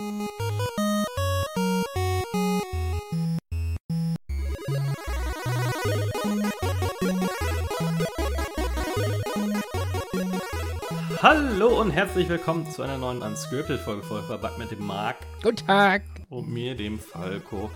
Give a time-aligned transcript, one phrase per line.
[0.00, 0.28] Hallo
[11.80, 15.16] und herzlich willkommen zu einer neuen Unscripted-Folge von Verbug mit dem Marc.
[15.42, 16.04] Guten Tag.
[16.28, 17.68] Und mir, dem Falco.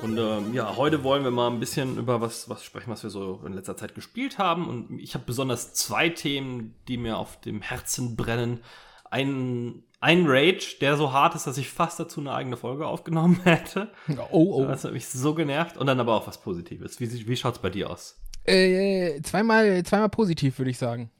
[0.00, 3.10] Und ähm, ja, heute wollen wir mal ein bisschen über was, was sprechen, was wir
[3.10, 4.66] so in letzter Zeit gespielt haben.
[4.66, 8.62] Und ich habe besonders zwei Themen, die mir auf dem Herzen brennen.
[9.10, 13.40] Ein, ein Rage, der so hart ist, dass ich fast dazu eine eigene Folge aufgenommen
[13.44, 13.90] hätte.
[14.30, 14.66] Oh, oh.
[14.66, 15.76] Das hat mich so genervt.
[15.76, 17.00] Und dann aber auch was Positives.
[17.00, 18.20] Wie, wie schaut's bei dir aus?
[18.44, 21.10] Äh, zweimal, zweimal positiv, würde ich sagen.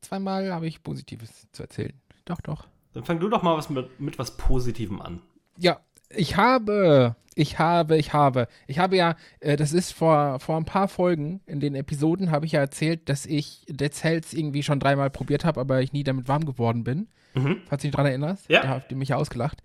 [0.00, 1.92] Zweimal habe ich Positives zu erzählen.
[2.24, 2.66] Doch, doch.
[2.92, 5.20] Dann fang du doch mal was mit, mit was Positivem an.
[5.58, 10.56] Ja, ich habe, ich habe, ich habe, ich habe ja, äh, das ist vor, vor
[10.56, 14.62] ein paar Folgen in den Episoden, habe ich ja erzählt, dass ich Dead Cells irgendwie
[14.62, 17.08] schon dreimal probiert habe, aber ich nie damit warm geworden bin.
[17.34, 17.62] Mhm.
[17.68, 18.48] Falls du dich daran erinnerst.
[18.48, 18.62] Ja.
[18.62, 19.62] Da habt ihr mich ja ausgelacht.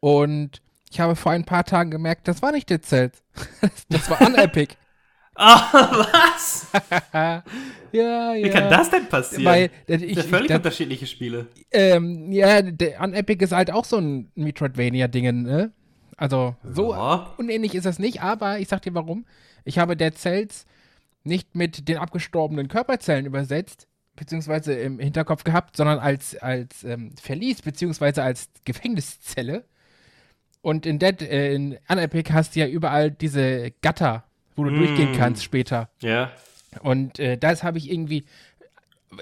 [0.00, 3.22] Und ich habe vor ein paar Tagen gemerkt, das war nicht Dead Cells.
[3.88, 4.76] das war Unepic.
[5.42, 5.70] Ah,
[6.32, 6.66] was?
[7.12, 7.42] ja,
[7.92, 8.34] ja.
[8.34, 9.44] Wie kann das denn passieren?
[9.46, 11.46] Weil, das ich, sind ja völlig ich, unterschiedliche Spiele.
[11.70, 15.72] Ähm, ja, der Unepic ist halt auch so ein Metroidvania-Ding, ne?
[16.18, 17.32] Also, so Ja.
[17.38, 19.24] unähnlich ist das nicht, aber ich sag dir warum.
[19.64, 20.66] Ich habe Dead Cells
[21.24, 23.86] nicht mit den abgestorbenen Körperzellen übersetzt,
[24.20, 29.64] beziehungsweise im Hinterkopf gehabt, sondern als, als ähm, Verlies, beziehungsweise als Gefängniszelle.
[30.60, 34.24] Und in Dead, äh, in Unepic hast du ja überall diese Gatter,
[34.56, 34.78] wo du Mm.
[34.78, 35.88] durchgehen kannst später.
[36.02, 36.30] Ja.
[36.82, 38.24] Und äh, das habe ich irgendwie,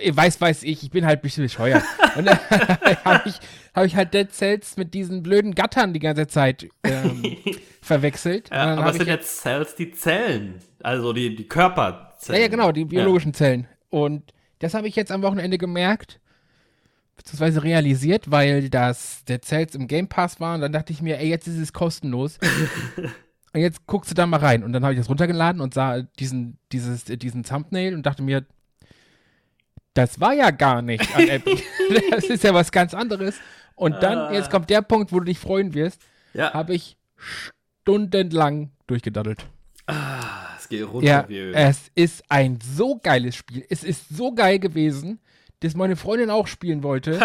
[0.00, 1.84] äh, weiß, weiß ich, ich bin halt ein bisschen bescheuert.
[2.16, 2.38] Und dann
[3.05, 3.38] habe ich,
[3.72, 7.22] hab ich halt Dead Cells mit diesen blöden Gattern die ganze Zeit ähm,
[7.83, 8.50] verwechselt.
[8.50, 10.56] Ja aber es sind ich, jetzt Cells, die Zellen.
[10.83, 12.36] Also die, die Körperzellen.
[12.40, 13.68] ja, ja, genau, die biologischen Zellen.
[13.90, 16.20] Und das habe ich jetzt am Wochenende gemerkt,
[17.17, 20.55] beziehungsweise realisiert, weil das Dead Cells im Game Pass war.
[20.55, 22.39] Und dann dachte ich mir, ey, jetzt ist es kostenlos.
[23.55, 24.62] Und jetzt guckst du da mal rein.
[24.62, 28.45] Und dann habe ich das runtergeladen und sah diesen, dieses, diesen Thumbnail und dachte mir,
[29.95, 31.63] das war ja gar nicht an Epic.
[32.11, 33.36] das ist ja was ganz anderes.
[33.74, 34.33] Und dann, Ah.
[34.33, 36.02] jetzt kommt der Punkt, wo du dich freuen wirst,
[36.35, 36.52] Ja.
[36.52, 39.47] habe ich stundenlang durchgedaddelt.
[39.86, 40.27] Ah,
[40.68, 43.64] es geht runter Ja, es ist ein so geiles Spiel.
[43.68, 45.18] Es ist so geil gewesen,
[45.61, 47.18] dass meine Freundin auch spielen wollte,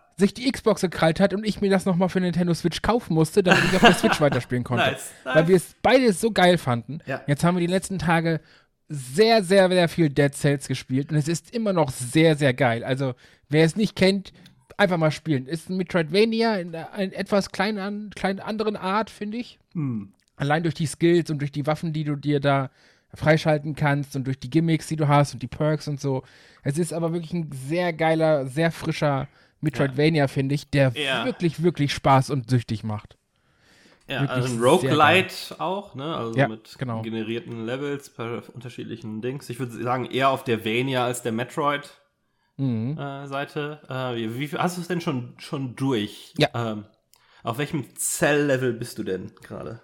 [0.16, 3.42] sich die Xbox gekrallt hat und ich mir das nochmal für Nintendo Switch kaufen musste,
[3.42, 4.84] damit ich auf der Switch weiterspielen konnte.
[4.84, 5.34] Nice, nice.
[5.34, 6.98] Weil wir es beide so geil fanden.
[7.06, 7.22] Ja.
[7.26, 8.40] Jetzt haben wir die letzten Tage
[8.88, 12.84] sehr, sehr, sehr viel Dead Cells gespielt und es ist immer noch sehr, sehr geil.
[12.84, 13.14] Also,
[13.48, 14.32] wer es nicht kennt,
[14.76, 15.46] einfach mal spielen.
[15.46, 19.58] Ist ein Metroidvania in einer etwas kleinen, kleinen anderen Art, finde ich.
[19.74, 20.12] Hm.
[20.40, 22.70] Allein durch die Skills und durch die Waffen, die du dir da
[23.14, 26.22] freischalten kannst und durch die Gimmicks, die du hast und die Perks und so.
[26.62, 29.28] Es ist aber wirklich ein sehr geiler, sehr frischer
[29.60, 31.24] Metroidvania, finde ich, der Ja.
[31.24, 33.16] wirklich, wirklich Spaß und süchtig macht.
[34.08, 36.16] Ja, wirklich also ein Roguelite auch, ne?
[36.16, 37.02] Also Ja, mit genau.
[37.02, 39.50] generierten Levels per unterschiedlichen Dings.
[39.50, 41.36] Ich würde sagen, eher auf der Vania als der Mhm.
[42.96, 43.80] Metroid-Seite.
[43.88, 46.32] Äh, wie, wie viel- hast du es denn schon, schon durch?
[46.38, 46.48] Ja.
[46.54, 46.84] Ähm,
[47.42, 49.80] auf welchem Zell-Level bist du denn gerade?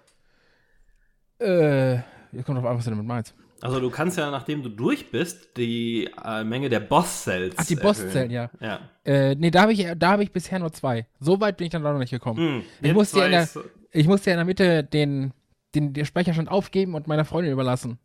[1.39, 1.95] Äh,
[2.31, 3.33] jetzt kommt drauf an, was du damit meinst.
[3.61, 7.75] Also du kannst ja, nachdem du durch bist, die äh, Menge der Boss-Cells Ach, die
[7.75, 8.51] Bosszellen, ja.
[8.59, 8.79] Ja.
[9.03, 11.07] Äh, nee, da habe ich, da hab ich bisher nur zwei.
[11.19, 12.37] So weit bin ich dann noch nicht gekommen.
[12.37, 13.49] Hm, Ich musste ja in der-
[13.91, 15.33] Ich musste ja in der Mitte den,
[15.73, 17.97] den, den Speicherstand aufgeben und meiner Freundin überlassen.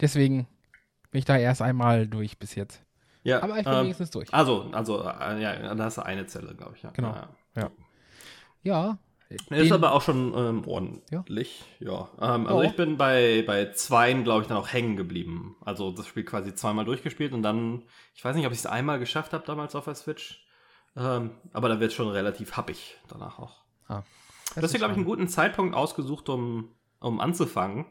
[0.00, 0.46] Deswegen
[1.10, 2.82] bin ich da erst einmal durch bis jetzt.
[3.22, 4.34] ja, Aber ich bin ähm, wenigstens durch.
[4.34, 6.82] Also, also, äh, ja, da hast du eine Zelle, glaube ich.
[6.82, 6.90] Ja.
[6.90, 7.14] Genau.
[7.56, 7.70] Ja.
[8.64, 8.98] Ja.
[9.50, 12.08] Ist aber auch schon ähm, ordentlich, ja.
[12.20, 12.68] Ähm, also Ja.
[12.68, 15.56] ich bin bei, bei zweien, glaube ich, dann auch hängen geblieben.
[15.64, 17.82] Also das Spiel quasi zweimal durchgespielt und dann,
[18.14, 20.46] ich weiß nicht, ob ich es einmal geschafft habe damals auf der Switch.
[20.96, 23.62] Ähm, aber da wird es schon relativ happig danach auch.
[23.88, 24.02] Ah,
[24.54, 26.68] Du hast dir, glaube ich, einen guten Zeitpunkt ausgesucht, um,
[27.00, 27.86] um anzufangen.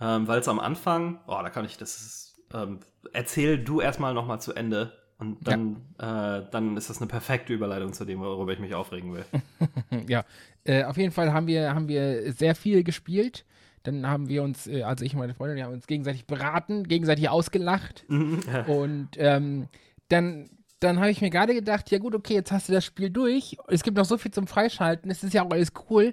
[0.00, 2.80] Ähm, Weil es am Anfang, oh, da kann ich, das ist, ähm,
[3.12, 4.92] erzähl du erstmal nochmal zu Ende.
[5.18, 9.12] Und dann, äh, dann ist das eine perfekte Überleitung zu dem, worüber ich mich aufregen
[9.14, 9.24] will.
[10.08, 10.24] Ja,
[10.64, 13.44] äh, auf jeden Fall haben wir, haben wir sehr viel gespielt.
[13.82, 16.84] Dann haben wir uns, äh, also ich und meine Freundin, wir haben uns gegenseitig beraten,
[16.84, 18.04] gegenseitig ausgelacht.
[18.66, 19.68] Und ähm,
[20.08, 20.50] dann,
[20.80, 23.56] dann habe ich mir gerade gedacht, ja gut, okay, jetzt hast du das Spiel durch.
[23.68, 26.12] Es gibt noch so viel zum Freischalten, es ist ja auch alles cool.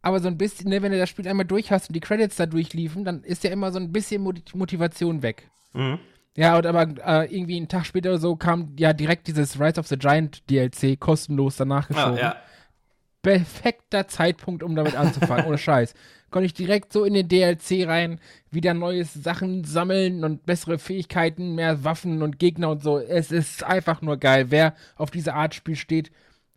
[0.00, 2.36] Aber so ein bisschen, ne, wenn du das Spiel einmal durch hast und die Credits
[2.36, 5.48] da durchliefen, dann ist ja immer so ein bisschen Moti- Motivation weg.
[5.74, 5.98] Mhm.
[6.36, 9.78] Ja, und aber äh, irgendwie einen Tag später oder so kam ja direkt dieses Rise
[9.78, 12.36] of the Giant DLC kostenlos danach Ah, geschoben ja.
[13.20, 15.94] perfekter Zeitpunkt, um damit anzufangen, ohne Scheiß.
[16.30, 18.18] Konnte ich direkt so in den DLC rein,
[18.50, 22.98] wieder neue Sachen sammeln und bessere Fähigkeiten, mehr Waffen und Gegner und so.
[22.98, 24.46] Es ist einfach nur geil.
[24.48, 26.10] Wer auf diese Art Spiel steht,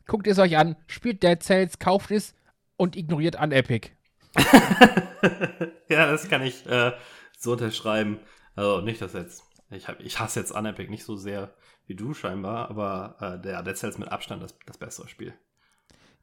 [0.08, 2.34] guckt es euch an, spielt Dead Cells, kauft es
[2.78, 3.92] und ignoriert Unepic.
[5.90, 6.94] ja, das kann ich äh,
[7.38, 8.20] so unterschreiben.
[8.56, 9.44] Also nicht, dass jetzt.
[9.76, 11.54] Ich, hab, ich hasse jetzt Unepic nicht so sehr
[11.88, 15.34] wie du scheinbar, aber äh, der Dead Cells mit Abstand das, das bessere Spiel.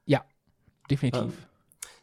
[0.05, 0.25] Ja,
[0.91, 1.23] definitiv.
[1.23, 1.33] Ähm,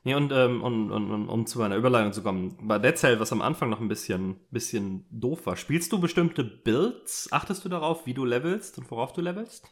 [0.04, 3.20] nee, und, ähm, und, und, und, um zu einer Überleitung zu kommen, bei Dead Cell,
[3.20, 7.32] was am Anfang noch ein bisschen, bisschen doof war, spielst du bestimmte Builds?
[7.32, 9.68] Achtest du darauf, wie du levelst und worauf du levelst?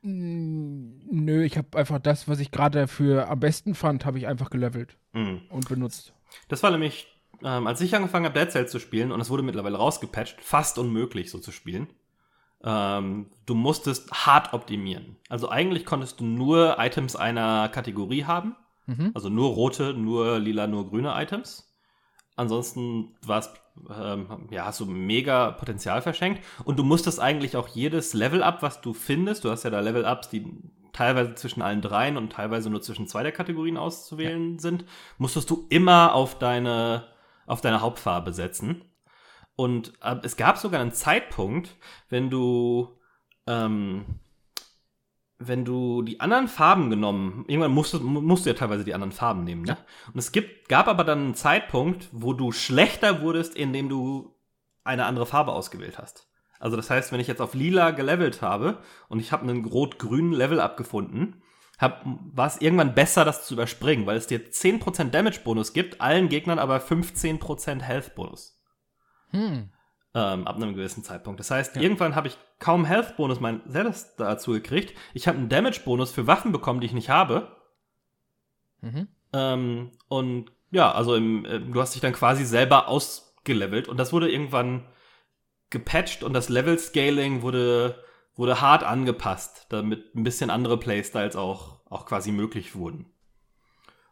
[0.00, 4.48] Nö, ich habe einfach das, was ich gerade für am besten fand, habe ich einfach
[4.48, 5.42] gelevelt mhm.
[5.50, 6.14] und benutzt.
[6.46, 7.08] Das war nämlich,
[7.42, 10.78] ähm, als ich angefangen habe, Dead Cells zu spielen, und es wurde mittlerweile rausgepatcht, fast
[10.78, 11.88] unmöglich so zu spielen.
[12.64, 15.16] Ähm, du musstest hart optimieren.
[15.28, 18.56] Also eigentlich konntest du nur Items einer Kategorie haben.
[18.86, 19.12] Mhm.
[19.14, 21.72] Also nur rote, nur lila, nur grüne Items.
[22.34, 23.52] Ansonsten war's,
[23.90, 26.44] ähm, ja, hast du mega Potenzial verschenkt.
[26.64, 30.28] Und du musstest eigentlich auch jedes Level-Up, was du findest, du hast ja da Level-Ups,
[30.30, 30.46] die
[30.92, 34.58] teilweise zwischen allen dreien und teilweise nur zwischen zwei der Kategorien auszuwählen ja.
[34.60, 34.84] sind,
[35.18, 37.08] musstest du immer auf deine,
[37.48, 38.84] auf deine Hauptfarbe setzen.
[39.56, 41.76] Und äh, es gab sogar einen Zeitpunkt,
[42.08, 42.96] wenn du,
[43.46, 44.04] ähm,
[45.38, 49.12] wenn du die anderen Farben genommen, irgendwann musst du, musst du ja teilweise die anderen
[49.12, 49.76] Farben nehmen, ne?
[50.12, 54.34] Und es gibt, gab aber dann einen Zeitpunkt, wo du schlechter wurdest, indem du
[54.84, 56.28] eine andere Farbe ausgewählt hast.
[56.60, 58.78] Also das heißt, wenn ich jetzt auf lila gelevelt habe
[59.08, 61.42] und ich habe einen rot-grünen Level abgefunden,
[61.80, 66.58] war es irgendwann besser, das zu überspringen, weil es dir 10% Damage-Bonus gibt, allen Gegnern
[66.58, 68.60] aber 15% Health-Bonus.
[69.30, 69.70] Hm.
[70.14, 71.38] Ähm, ab einem gewissen Zeitpunkt.
[71.38, 71.82] Das heißt, ja.
[71.82, 74.96] irgendwann habe ich kaum Health-Bonus mein selbst dazu gekriegt.
[75.14, 77.56] Ich habe einen Damage-Bonus für Waffen bekommen, die ich nicht habe.
[78.80, 79.08] Mhm.
[79.32, 84.12] Ähm, und ja, also im, äh, du hast dich dann quasi selber ausgelevelt und das
[84.12, 84.86] wurde irgendwann
[85.70, 88.02] gepatcht und das Level-Scaling wurde,
[88.38, 93.06] wurde hart angepasst, damit ein bisschen andere Playstyles auch, auch quasi möglich wurden.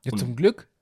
[0.04, 0.68] Ja, zum Glück.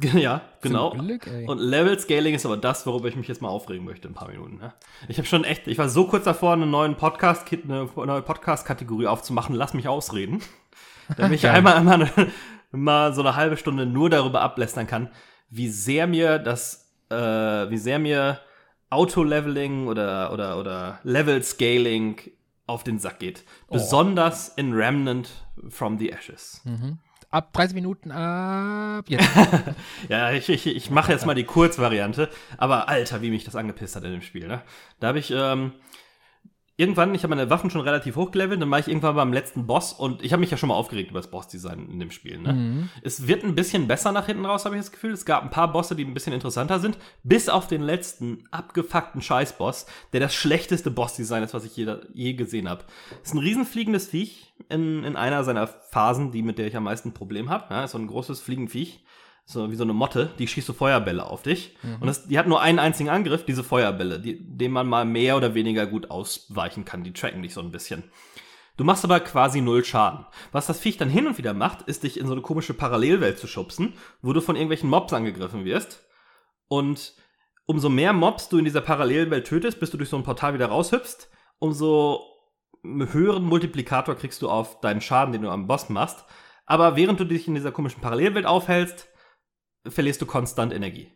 [0.00, 0.90] Ja, genau.
[0.90, 4.12] Glück, und Level Scaling ist aber das, worüber ich mich jetzt mal aufregen möchte in
[4.12, 4.58] ein paar Minuten.
[4.58, 4.72] Ne?
[5.08, 9.08] Ich habe schon echt, ich war so kurz davor, einen neuen Podcast, eine neue Podcast-Kategorie
[9.08, 9.56] aufzumachen.
[9.56, 10.40] Lass mich ausreden.
[11.16, 12.30] Damit ich einmal, einmal eine,
[12.70, 15.10] mal so eine halbe Stunde nur darüber ablästern kann,
[15.50, 18.38] wie sehr mir das, äh, wie sehr mir
[18.90, 22.20] Auto-Leveling oder, oder, oder Level-Scaling
[22.68, 23.44] auf den Sack geht.
[23.68, 23.74] Oh.
[23.74, 25.30] Besonders in Remnant
[25.68, 26.60] from the Ashes.
[26.64, 26.98] Mhm
[27.30, 29.28] ab 30 Minuten ab jetzt.
[30.08, 32.28] ja, ich, ich, ich mache jetzt mal die Kurzvariante.
[32.56, 34.48] Aber Alter, wie mich das angepisst hat in dem Spiel.
[34.48, 34.62] Ne?
[35.00, 35.72] Da habe ich ähm,
[36.78, 39.92] irgendwann, ich habe meine Waffen schon relativ hochgelevelt, dann war ich irgendwann beim letzten Boss
[39.92, 42.38] und ich habe mich ja schon mal aufgeregt über das Bossdesign in dem Spiel.
[42.38, 42.52] Ne?
[42.52, 42.88] Mhm.
[43.02, 45.12] Es wird ein bisschen besser nach hinten raus, habe ich das Gefühl.
[45.12, 49.20] Es gab ein paar Bosse, die ein bisschen interessanter sind, bis auf den letzten abgefuckten
[49.20, 52.84] Scheißboss, der das schlechteste Bossdesign ist, was ich je, je gesehen habe.
[53.24, 57.12] Ist ein riesenfliegendes Viech in, in einer seiner Phasen, die mit der ich am meisten
[57.12, 57.74] Problem habe.
[57.74, 59.02] Ja, ist so ein großes Fliegenviech
[59.50, 61.74] so wie so eine Motte, die schießt so Feuerbälle auf dich.
[61.82, 61.94] Mhm.
[62.00, 65.38] Und das, die hat nur einen einzigen Angriff, diese Feuerbälle, die, dem man mal mehr
[65.38, 67.02] oder weniger gut ausweichen kann.
[67.02, 68.04] Die tracken dich so ein bisschen.
[68.76, 70.26] Du machst aber quasi null Schaden.
[70.52, 73.38] Was das Viech dann hin und wieder macht, ist dich in so eine komische Parallelwelt
[73.38, 76.06] zu schubsen, wo du von irgendwelchen Mobs angegriffen wirst.
[76.68, 77.14] Und
[77.64, 80.66] umso mehr Mobs du in dieser Parallelwelt tötest, bis du durch so ein Portal wieder
[80.66, 82.20] raushüpfst, umso
[82.84, 86.26] höheren Multiplikator kriegst du auf deinen Schaden, den du am Boss machst.
[86.66, 89.07] Aber während du dich in dieser komischen Parallelwelt aufhältst,
[89.90, 91.12] verlierst du konstant Energie.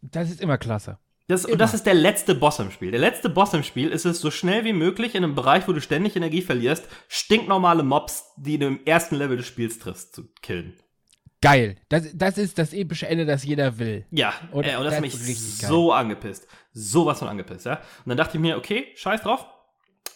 [0.00, 0.98] Das ist immer klasse.
[1.28, 2.90] Das, und das ist der letzte Boss im Spiel.
[2.90, 5.72] Der letzte Boss im Spiel ist es, so schnell wie möglich in einem Bereich, wo
[5.72, 10.24] du ständig Energie verlierst, stinknormale Mobs, die du im ersten Level des Spiels triffst, zu
[10.40, 10.78] killen.
[11.42, 11.76] Geil.
[11.90, 14.06] Das, das ist das epische Ende, das jeder will.
[14.10, 15.98] Ja, und, äh, und das, das hat mich so geil.
[15.98, 16.48] angepisst.
[16.72, 17.74] Sowas von angepisst, ja.
[17.74, 19.46] Und dann dachte ich mir, okay, scheiß drauf.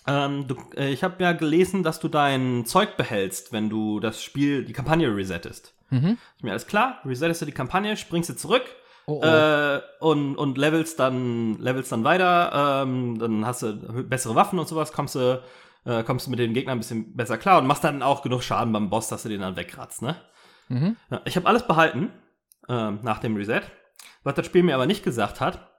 [0.07, 4.23] Ähm, du, äh, ich habe ja gelesen, dass du dein Zeug behältst, wenn du das
[4.23, 5.75] Spiel, die Kampagne resettest.
[5.91, 6.19] Mhm.
[6.37, 8.65] Ist mir alles klar, resettest du die Kampagne, springst du zurück
[9.07, 9.27] oh, oh.
[9.27, 14.69] Äh, und, und levelst dann, levelst dann weiter, ähm, dann hast du bessere Waffen und
[14.69, 15.43] sowas, kommst du,
[15.85, 18.43] äh, kommst du mit den Gegnern ein bisschen besser klar und machst dann auch genug
[18.43, 20.17] Schaden beim Boss, dass du den dann wegratzt, ne?
[20.69, 20.97] Mhm.
[21.11, 22.11] Ja, ich habe alles behalten
[22.69, 23.63] ähm, nach dem Reset.
[24.25, 25.72] Was das Spiel mir aber nicht gesagt hat,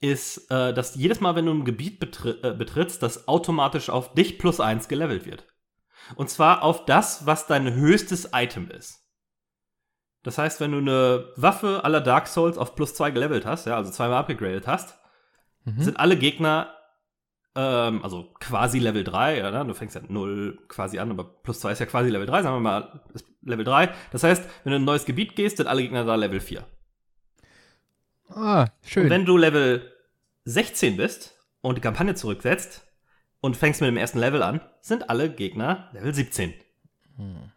[0.00, 4.14] ist, äh, dass jedes Mal, wenn du ein Gebiet betri äh, betrittst, das automatisch auf
[4.14, 5.46] dich plus eins gelevelt wird.
[6.14, 9.04] Und zwar auf das, was dein höchstes Item ist.
[10.22, 13.76] Das heißt, wenn du eine Waffe aller Dark Souls auf plus zwei gelevelt hast, ja,
[13.76, 14.98] also zweimal abgegradet hast,
[15.64, 15.80] mhm.
[15.80, 16.74] sind alle Gegner,
[17.54, 19.64] ähm, also quasi Level 3, oder?
[19.64, 22.56] Du fängst ja 0 quasi an, aber plus zwei ist ja quasi Level 3, sagen
[22.56, 23.00] wir mal
[23.42, 23.92] Level 3.
[24.12, 26.64] Das heißt, wenn du in ein neues Gebiet gehst, sind alle Gegner da Level 4.
[28.28, 29.04] Ah, schön.
[29.04, 29.92] Und wenn du Level
[30.44, 32.86] 16 bist und die Kampagne zurücksetzt
[33.40, 36.54] und fängst mit dem ersten Level an, sind alle Gegner Level 17.
[37.16, 37.52] Hm.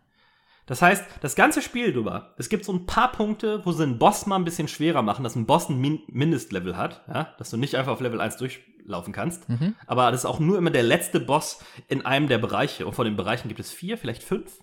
[0.66, 3.98] Das heißt, das ganze Spiel drüber, es gibt so ein paar Punkte, wo sie einen
[3.98, 7.50] Boss mal ein bisschen schwerer machen, dass ein Boss ein Min Mindestlevel hat, ja, dass
[7.50, 9.50] du nicht einfach auf Level 1 durchlaufen kannst.
[9.50, 9.76] Mhm.
[9.86, 12.86] Aber das ist auch nur immer der letzte Boss in einem der Bereiche.
[12.86, 14.62] Und von den Bereichen gibt es vier, vielleicht fünf.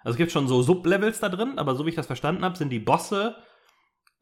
[0.00, 2.56] Also es gibt schon so Sublevels da drin, aber so wie ich das verstanden habe,
[2.56, 3.36] sind die Bosse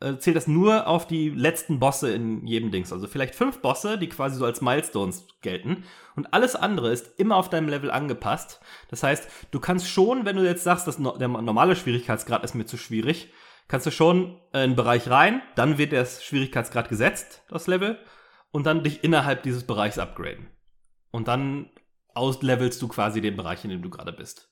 [0.03, 2.93] äh, zählt das nur auf die letzten Bosse in jedem Dings.
[2.93, 5.85] Also vielleicht fünf Bosse, die quasi so als Milestones gelten.
[6.17, 8.61] Und alles andere ist immer auf deinem Level angepasst.
[8.89, 12.55] Das heißt, du kannst schon, wenn du jetzt sagst, dass no der normale Schwierigkeitsgrad ist
[12.55, 13.33] mir zu schwierig,
[13.69, 17.99] kannst du schon in einen Bereich rein, dann wird der Schwierigkeitsgrad gesetzt, das Level,
[18.51, 20.49] und dann dich innerhalb dieses Bereichs upgraden.
[21.11, 21.71] Und dann
[22.15, 24.52] auslevelst du quasi den Bereich, in dem du gerade bist.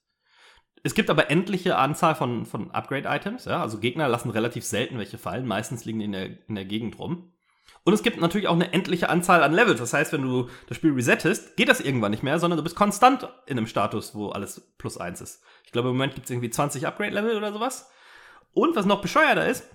[0.83, 3.61] Es gibt aber endliche Anzahl von, von Upgrade-Items, ja.
[3.61, 6.99] Also Gegner lassen relativ selten welche fallen, meistens liegen die in der, in der Gegend
[6.99, 7.33] rum.
[7.85, 9.81] Und es gibt natürlich auch eine endliche Anzahl an Levels.
[9.81, 12.77] Das heißt, wenn du das Spiel resettest, geht das irgendwann nicht mehr, sondern du bist
[12.77, 15.43] konstant in einem Status, wo alles plus eins ist.
[15.65, 17.91] Ich glaube, im Moment gibt es irgendwie 20 Upgrade-Level oder sowas.
[18.53, 19.69] Und was noch bescheuerter ist,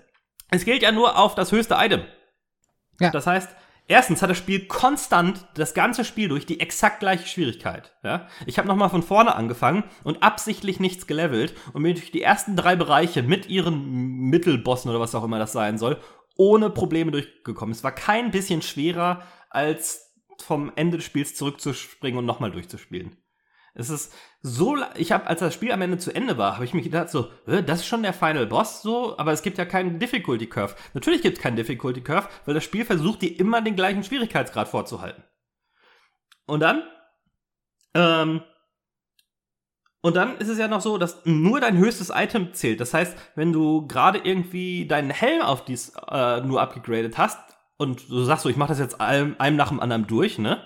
[0.50, 2.02] es gilt ja nur auf das höchste Item.
[3.00, 3.10] Ja.
[3.10, 3.50] Das heißt,
[3.88, 7.94] Erstens hat das Spiel konstant das ganze Spiel durch die exakt gleiche Schwierigkeit.
[8.02, 8.26] Ja?
[8.44, 12.56] Ich habe nochmal von vorne angefangen und absichtlich nichts gelevelt und bin durch die ersten
[12.56, 13.84] drei Bereiche mit ihren
[14.28, 16.00] Mittelbossen oder was auch immer das sein soll,
[16.36, 17.72] ohne Probleme durchgekommen.
[17.72, 23.16] Es war kein bisschen schwerer, als vom Ende des Spiels zurückzuspringen und nochmal durchzuspielen.
[23.78, 26.72] Es ist so, ich habe, als das Spiel am Ende zu Ende war, habe ich
[26.72, 29.98] mir gedacht so, das ist schon der Final Boss so, aber es gibt ja keinen
[29.98, 30.74] Difficulty Curve.
[30.94, 34.68] Natürlich gibt es keinen Difficulty Curve, weil das Spiel versucht dir immer den gleichen Schwierigkeitsgrad
[34.68, 35.22] vorzuhalten.
[36.46, 36.84] Und dann,
[37.92, 38.40] ähm,
[40.00, 42.80] und dann ist es ja noch so, dass nur dein höchstes Item zählt.
[42.80, 47.38] Das heißt, wenn du gerade irgendwie deinen Helm auf dies äh, nur abgegradet hast
[47.76, 50.62] und du sagst so, ich mache das jetzt einem, einem nach dem anderen durch, ne?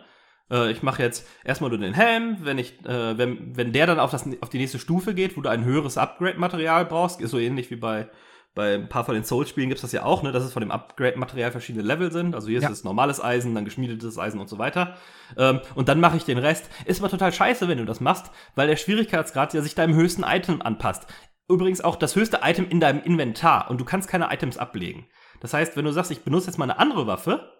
[0.50, 4.00] Äh, ich mache jetzt erstmal nur den Helm, wenn ich, äh, wenn, wenn der dann
[4.00, 7.38] auf, das, auf die nächste Stufe geht, wo du ein höheres Upgrade-Material brauchst, ist so
[7.38, 8.08] ähnlich wie bei,
[8.54, 10.60] bei ein paar von den Souls-Spielen gibt es das ja auch, ne, dass es von
[10.60, 12.34] dem Upgrade-Material verschiedene Level sind.
[12.34, 12.68] Also hier ja.
[12.68, 14.96] ist es normales Eisen, dann geschmiedetes Eisen und so weiter.
[15.36, 16.68] Ähm, und dann mache ich den Rest.
[16.84, 20.24] Ist aber total scheiße, wenn du das machst, weil der Schwierigkeitsgrad ja sich deinem höchsten
[20.24, 21.06] Item anpasst.
[21.48, 25.06] Übrigens auch das höchste Item in deinem Inventar und du kannst keine Items ablegen.
[25.40, 27.59] Das heißt, wenn du sagst, ich benutze jetzt mal eine andere Waffe,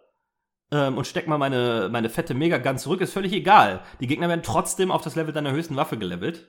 [0.72, 3.82] ähm, und steck mal meine, meine fette Mega-Gun zurück, ist völlig egal.
[4.00, 6.48] Die Gegner werden trotzdem auf das Level deiner höchsten Waffe gelevelt.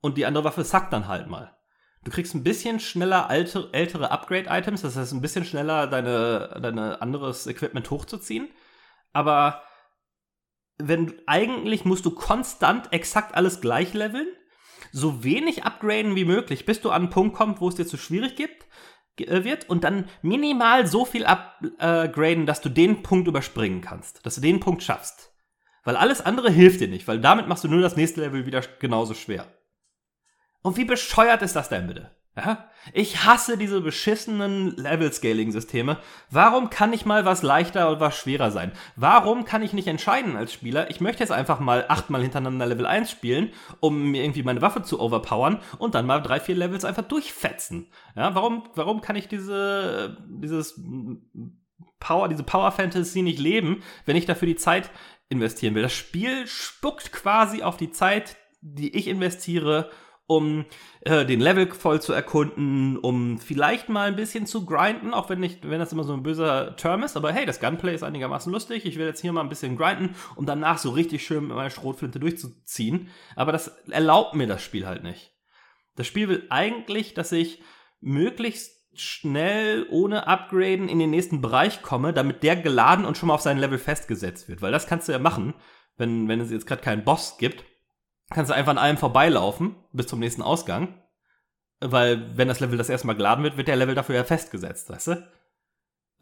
[0.00, 1.56] Und die andere Waffe sackt dann halt mal.
[2.04, 7.02] Du kriegst ein bisschen schneller alte, ältere Upgrade-Items, das heißt ein bisschen schneller deine, deine
[7.02, 8.48] anderes Equipment hochzuziehen.
[9.12, 9.62] Aber
[10.78, 14.28] wenn eigentlich musst du konstant exakt alles gleich leveln,
[14.92, 17.96] so wenig upgraden wie möglich, bis du an einen Punkt kommst, wo es dir zu
[17.96, 18.66] schwierig gibt,
[19.18, 24.40] wird und dann minimal so viel upgraden, dass du den Punkt überspringen kannst, dass du
[24.40, 25.32] den Punkt schaffst.
[25.84, 28.62] Weil alles andere hilft dir nicht, weil damit machst du nur das nächste Level wieder
[28.80, 29.46] genauso schwer.
[30.62, 32.15] Und wie bescheuert ist das denn bitte?
[32.36, 32.68] Ja?
[32.92, 35.98] Ich hasse diese beschissenen Level-Scaling-Systeme.
[36.30, 38.72] Warum kann nicht mal was leichter oder was schwerer sein?
[38.94, 42.86] Warum kann ich nicht entscheiden als Spieler, ich möchte jetzt einfach mal achtmal hintereinander Level
[42.86, 46.84] 1 spielen, um mir irgendwie meine Waffe zu overpowern und dann mal drei, vier Levels
[46.84, 47.90] einfach durchfetzen?
[48.14, 50.80] Ja, warum, warum kann ich diese, dieses
[51.98, 54.90] Power, diese Power Fantasy nicht leben, wenn ich dafür die Zeit
[55.28, 55.82] investieren will?
[55.82, 59.90] Das Spiel spuckt quasi auf die Zeit, die ich investiere,
[60.26, 60.64] um
[61.02, 65.38] äh, den Level voll zu erkunden, um vielleicht mal ein bisschen zu grinden, auch wenn
[65.38, 68.52] nicht, wenn das immer so ein böser Term ist, aber hey, das Gunplay ist einigermaßen
[68.52, 68.84] lustig.
[68.86, 71.70] Ich will jetzt hier mal ein bisschen grinden, um danach so richtig schön mit meiner
[71.70, 73.08] Schrotflinte durchzuziehen.
[73.36, 75.32] Aber das erlaubt mir das Spiel halt nicht.
[75.94, 77.62] Das Spiel will eigentlich, dass ich
[78.00, 83.34] möglichst schnell ohne Upgraden in den nächsten Bereich komme, damit der geladen und schon mal
[83.34, 84.60] auf seinen Level festgesetzt wird.
[84.60, 85.54] Weil das kannst du ja machen,
[85.96, 87.64] wenn, wenn es jetzt gerade keinen Boss gibt
[88.30, 91.00] kannst du einfach an allem vorbeilaufen bis zum nächsten Ausgang.
[91.80, 94.88] Weil, wenn das Level das erste Mal geladen wird, wird der Level dafür ja festgesetzt,
[94.88, 95.26] weißt du?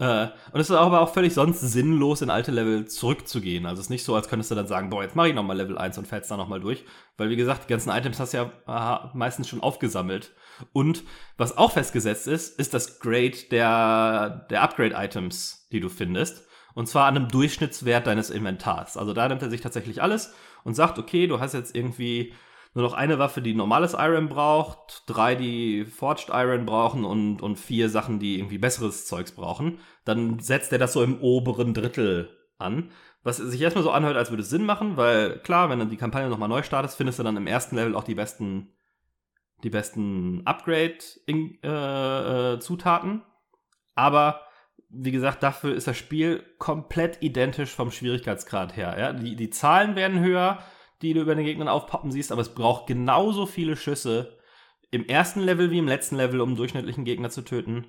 [0.01, 3.65] Äh, und es ist aber auch völlig sonst sinnlos, in alte Level zurückzugehen.
[3.65, 5.57] Also es ist nicht so, als könntest du dann sagen, boah, jetzt mache ich nochmal
[5.57, 6.85] Level 1 und fällst da nochmal durch.
[7.17, 10.33] Weil, wie gesagt, die ganzen Items hast du ja aha, meistens schon aufgesammelt.
[10.73, 11.05] Und
[11.37, 16.45] was auch festgesetzt ist, ist das Grade der, der Upgrade-Items, die du findest.
[16.75, 18.97] Und zwar an einem Durchschnittswert deines Inventars.
[18.97, 22.33] Also da nimmt er sich tatsächlich alles und sagt, okay, du hast jetzt irgendwie
[22.75, 27.57] nur noch eine Waffe, die normales Iron braucht, drei, die Forged Iron brauchen und, und
[27.57, 29.79] vier Sachen, die irgendwie besseres Zeugs brauchen.
[30.05, 32.91] Dann setzt er das so im oberen Drittel an.
[33.23, 35.97] Was sich erstmal so anhört, als würde es Sinn machen, weil klar, wenn du die
[35.97, 38.73] Kampagne nochmal neu startest, findest du dann im ersten Level auch die besten,
[39.63, 43.11] die besten Upgrade-Zutaten.
[43.11, 43.21] Äh, äh,
[43.95, 44.41] Aber
[44.97, 48.97] wie gesagt, dafür ist das Spiel komplett identisch vom Schwierigkeitsgrad her.
[48.99, 49.13] Ja?
[49.13, 50.59] Die, die Zahlen werden höher,
[51.03, 54.39] die du über den Gegnern aufpoppen siehst, aber es braucht genauso viele Schüsse
[54.91, 57.87] im ersten Level wie im letzten Level, um einen durchschnittlichen Gegner zu töten.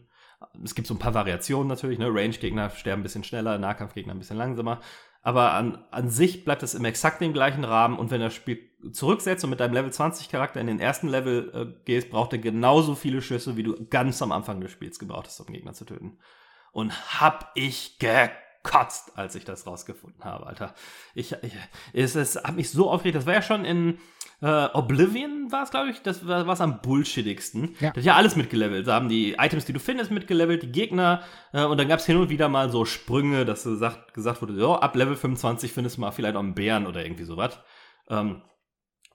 [0.64, 2.08] Es gibt so ein paar Variationen natürlich, ne?
[2.08, 4.82] Range-Gegner sterben ein bisschen schneller, Nahkampfgegner ein bisschen langsamer.
[5.22, 8.60] Aber an, an sich bleibt es im exakt dem gleichen Rahmen und wenn das Spiel
[8.92, 12.40] zurücksetzt und mit deinem Level 20 Charakter in den ersten Level äh, gehst, braucht er
[12.40, 15.86] genauso viele Schüsse, wie du ganz am Anfang des Spiels gebraucht hast, um Gegner zu
[15.86, 16.20] töten.
[16.75, 20.75] Und hab ich gekotzt, als ich das rausgefunden habe, Alter.
[21.13, 21.53] Ich, ich
[21.94, 23.15] es, es hat mich so aufgeregt.
[23.15, 23.98] Das war ja schon in
[24.41, 27.75] äh, Oblivion war es, glaube ich, das war es am bullshittigsten.
[27.79, 27.91] Ja.
[27.91, 28.88] Das hat ja alles mitgelevelt.
[28.88, 31.24] Da haben die Items, die du findest, mitgelevelt, die Gegner.
[31.53, 34.55] Äh, und dann gab es hin und wieder mal so Sprünge, dass gesagt, gesagt wurde,
[34.55, 37.58] so, ab Level 25 findest du mal vielleicht auch einen Bären oder irgendwie sowas.
[38.10, 38.41] Ähm,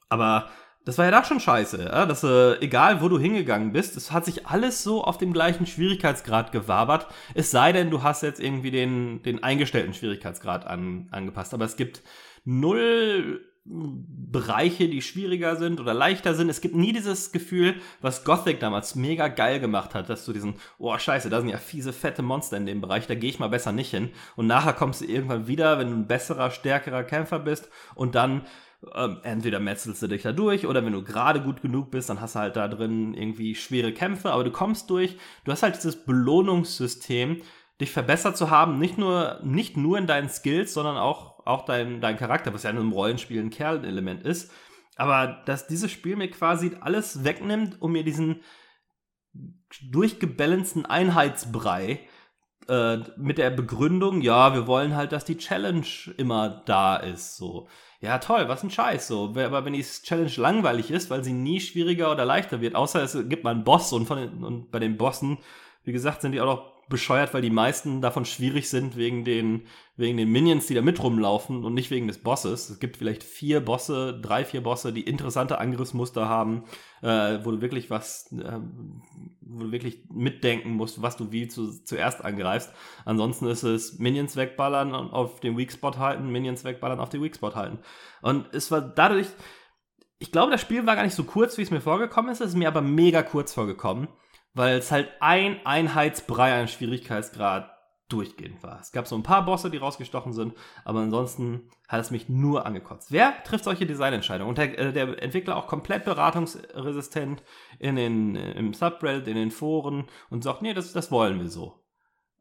[0.09, 0.49] aber
[0.85, 2.07] das war ja da schon scheiße, ja?
[2.07, 5.67] dass äh, egal wo du hingegangen bist, es hat sich alles so auf dem gleichen
[5.67, 7.07] Schwierigkeitsgrad gewabert.
[7.35, 11.53] Es sei denn, du hast jetzt irgendwie den, den eingestellten Schwierigkeitsgrad an, angepasst.
[11.53, 12.03] Aber es gibt
[12.45, 16.49] null Bereiche, die schwieriger sind oder leichter sind.
[16.49, 20.55] Es gibt nie dieses Gefühl, was Gothic damals mega geil gemacht hat, dass du diesen,
[20.79, 23.49] oh scheiße, da sind ja fiese, fette Monster in dem Bereich, da gehe ich mal
[23.49, 24.11] besser nicht hin.
[24.35, 28.47] Und nachher kommst du irgendwann wieder, wenn du ein besserer, stärkerer Kämpfer bist und dann
[28.95, 32.21] ähm, entweder metzelst du dich da durch oder wenn du gerade gut genug bist, dann
[32.21, 35.19] hast du halt da drin irgendwie schwere Kämpfe, aber du kommst durch.
[35.45, 37.43] Du hast halt dieses Belohnungssystem,
[37.81, 42.01] dich verbessert zu haben, nicht nur, nicht nur in deinen Skills, sondern auch, auch dein,
[42.01, 44.51] dein Charakter, was ja in einem Rollenspiel ein Kernelement ist.
[44.97, 48.43] Aber dass dieses Spiel mir quasi alles wegnimmt, um mir diesen
[49.91, 52.01] durchgebalanceden Einheitsbrei
[52.69, 55.87] äh, mit der Begründung, ja, wir wollen halt, dass die Challenge
[56.17, 57.69] immer da ist, so.
[58.01, 59.35] Ja, toll, was ein Scheiß, so.
[59.37, 63.17] Aber wenn die Challenge langweilig ist, weil sie nie schwieriger oder leichter wird, außer es
[63.29, 65.39] gibt mal einen Boss und, von den, und bei den Bossen,
[65.85, 69.63] wie gesagt, sind die auch noch bescheuert, weil die meisten davon schwierig sind wegen den,
[69.97, 72.69] wegen den Minions, die da mit rumlaufen und nicht wegen des Bosses.
[72.69, 76.65] Es gibt vielleicht vier Bosse, drei, vier Bosse, die interessante Angriffsmuster haben,
[77.01, 78.61] äh, wo du wirklich was, äh,
[79.41, 82.71] wo du wirklich mitdenken musst, was du wie zu, zuerst angreifst.
[83.07, 87.23] Ansonsten ist es Minions wegballern und auf den Weak Spot halten, Minions wegballern auf den
[87.23, 87.79] Weak Spot halten.
[88.21, 89.29] Und es war dadurch,
[90.19, 92.49] ich glaube, das Spiel war gar nicht so kurz, wie es mir vorgekommen ist, es
[92.49, 94.09] ist mir aber mega kurz vorgekommen
[94.55, 97.71] weil es halt ein Einheitsbrei an Schwierigkeitsgrad
[98.09, 98.81] durchgehend war.
[98.81, 102.67] Es gab so ein paar Bosse, die rausgestochen sind, aber ansonsten hat es mich nur
[102.67, 103.13] angekotzt.
[103.13, 104.49] Wer trifft solche Designentscheidungen?
[104.49, 107.43] Und der, äh, der Entwickler auch komplett beratungsresistent
[107.79, 111.49] in den, äh, im Subreddit, in den Foren und sagt, nee, das, das wollen wir
[111.49, 111.85] so.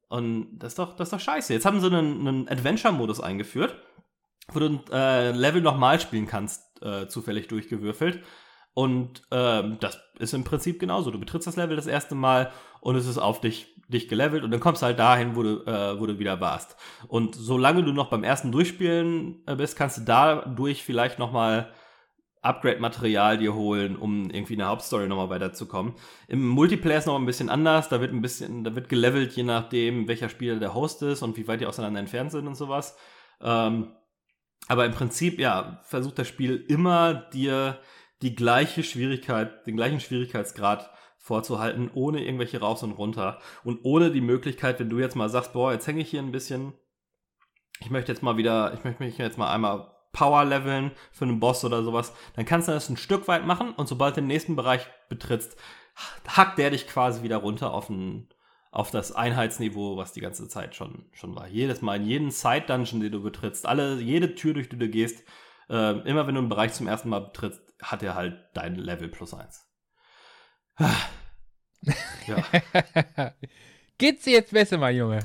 [0.07, 1.53] Und das ist doch, das ist doch scheiße.
[1.53, 3.77] Jetzt haben sie einen, einen Adventure-Modus eingeführt,
[4.51, 8.23] wo du ein äh, Level nochmal spielen kannst, äh, zufällig durchgewürfelt.
[8.73, 11.11] Und ähm, das ist im Prinzip genauso.
[11.11, 12.51] Du betrittst das Level das erste Mal
[12.81, 15.65] und es ist auf dich, dich gelevelt und dann kommst du halt dahin, wo du,
[15.65, 16.75] äh, wo du wieder warst.
[17.07, 21.73] Und solange du noch beim ersten Durchspielen äh, bist, kannst du dadurch vielleicht nochmal
[22.41, 25.93] Upgrade-Material dir holen, um irgendwie in der Hauptstory nochmal weiterzukommen.
[26.27, 29.43] Im Multiplayer ist noch ein bisschen anders, da wird ein bisschen, da wird gelevelt, je
[29.43, 32.95] nachdem, welcher Spieler der Host ist und wie weit die auseinander entfernt sind und sowas.
[33.41, 33.93] Ähm,
[34.67, 37.79] aber im Prinzip, ja, versucht das Spiel immer dir
[38.21, 44.21] die gleiche Schwierigkeit, den gleichen Schwierigkeitsgrad vorzuhalten, ohne irgendwelche raus und runter und ohne die
[44.21, 46.73] Möglichkeit, wenn du jetzt mal sagst, boah, jetzt hänge ich hier ein bisschen,
[47.81, 51.39] ich möchte jetzt mal wieder, ich möchte mich jetzt mal einmal Power leveln für einen
[51.39, 54.27] Boss oder sowas, dann kannst du das ein Stück weit machen und sobald du den
[54.27, 55.57] nächsten Bereich betrittst,
[56.27, 58.29] hackt der dich quasi wieder runter auf ein,
[58.71, 61.47] auf das Einheitsniveau, was die ganze Zeit schon, schon war.
[61.47, 65.23] Jedes Mal in jeden Side-Dungeon, den du betrittst, alle, jede Tür, durch die du gehst,
[65.69, 69.07] äh, immer wenn du einen Bereich zum ersten Mal betrittst, hat er halt dein Level
[69.09, 69.65] plus eins.
[70.77, 72.43] ja.
[73.97, 75.19] Geht's dir jetzt besser, mein Junge?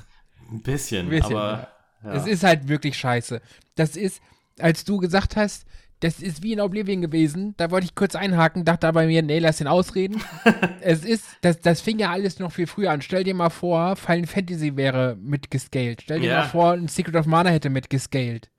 [0.51, 1.69] Ein bisschen, Ein bisschen aber.
[2.03, 2.13] Ja.
[2.13, 3.41] Es ist halt wirklich scheiße.
[3.77, 4.21] Das ist,
[4.59, 5.67] als du gesagt hast,
[6.01, 7.55] das ist wie in Oblivion gewesen.
[7.57, 10.23] Da wollte ich kurz einhaken, dachte bei mir, nee, lass ihn ausreden.
[10.81, 13.01] es ist, das, das fing ja alles noch viel früher an.
[13.01, 16.03] Stell dir mal vor, Final Fantasy wäre mitgescaled.
[16.03, 16.41] Stell dir ja.
[16.41, 18.51] mal vor, ein Secret of Mana hätte mitgescaled.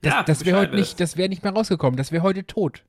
[0.00, 1.96] Das, ja, das wäre heute nicht, das wäre nicht mehr rausgekommen.
[1.96, 2.84] Das wäre heute tot.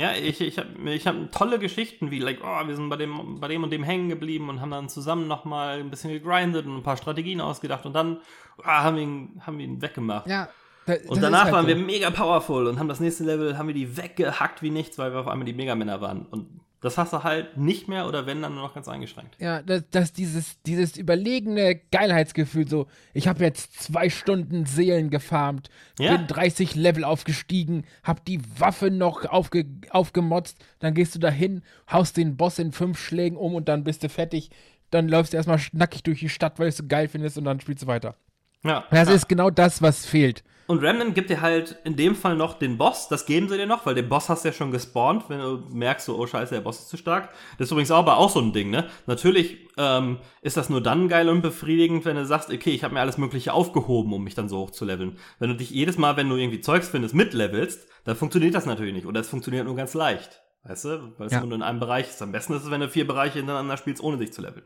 [0.00, 3.38] Ja, ich, ich habe ich hab tolle Geschichten, wie, like, oh, wir sind bei dem,
[3.38, 6.78] bei dem und dem hängen geblieben und haben dann zusammen nochmal ein bisschen gegrindet und
[6.78, 8.18] ein paar Strategien ausgedacht und dann
[8.56, 10.26] oh, haben, wir ihn, haben wir ihn weggemacht.
[10.26, 10.48] Ja.
[10.86, 11.68] Da, und danach halt waren so.
[11.68, 15.12] wir mega powerful und haben das nächste Level, haben wir die weggehackt wie nichts, weil
[15.12, 16.24] wir auf einmal die Megamänner waren.
[16.30, 19.36] Und das hast du halt nicht mehr oder wenn, dann nur noch ganz eingeschränkt.
[19.38, 25.68] Ja, dass das dieses, dieses überlegene Geilheitsgefühl, so, ich habe jetzt zwei Stunden Seelen gefarmt,
[25.98, 26.16] ja.
[26.16, 32.16] bin 30 Level aufgestiegen, hab die Waffe noch aufge, aufgemotzt, dann gehst du dahin, haust
[32.16, 34.50] den Boss in fünf Schlägen um und dann bist du fertig.
[34.90, 37.44] Dann läufst du erstmal nackig durch die Stadt, weil du es so geil findest und
[37.44, 38.16] dann spielst du weiter.
[38.64, 38.84] Ja.
[38.90, 39.14] Das ja.
[39.14, 40.42] ist genau das, was fehlt.
[40.70, 43.66] Und Remnant gibt dir halt in dem Fall noch den Boss, das geben sie dir
[43.66, 46.54] noch, weil den Boss hast du ja schon gespawnt, wenn du merkst, so, oh scheiße,
[46.54, 47.30] der Boss ist zu stark.
[47.58, 48.88] Das ist übrigens aber auch so ein Ding, ne?
[49.08, 52.94] Natürlich ähm, ist das nur dann geil und befriedigend, wenn du sagst, okay, ich habe
[52.94, 55.18] mir alles Mögliche aufgehoben, um mich dann so hoch zu leveln.
[55.40, 58.94] Wenn du dich jedes Mal, wenn du irgendwie Zeugs findest, mitlevelst, dann funktioniert das natürlich
[58.94, 59.06] nicht.
[59.06, 60.40] Oder es funktioniert nur ganz leicht.
[60.62, 61.14] Weißt du?
[61.18, 61.44] Weil es ja.
[61.44, 62.22] nur in einem Bereich ist.
[62.22, 64.62] Am besten ist es, wenn du vier Bereiche hintereinander spielst, ohne dich zu leveln.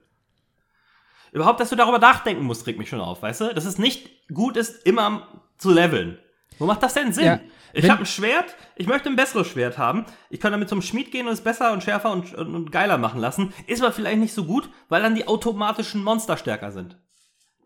[1.35, 3.55] Überhaupt, dass du darüber nachdenken musst, regt mich schon auf, weißt du?
[3.55, 5.27] Dass es nicht gut ist, immer
[5.59, 6.17] zu leveln.
[6.61, 7.25] Wo macht das denn Sinn?
[7.25, 7.41] Ja,
[7.73, 10.07] ich habe ein Schwert, ich möchte ein besseres Schwert haben.
[10.31, 12.99] Ich kann damit zum Schmied gehen und es besser und schärfer und, und, und geiler
[12.99, 13.53] machen lassen.
[13.67, 16.97] Ist aber vielleicht nicht so gut, weil dann die automatischen Monster stärker sind.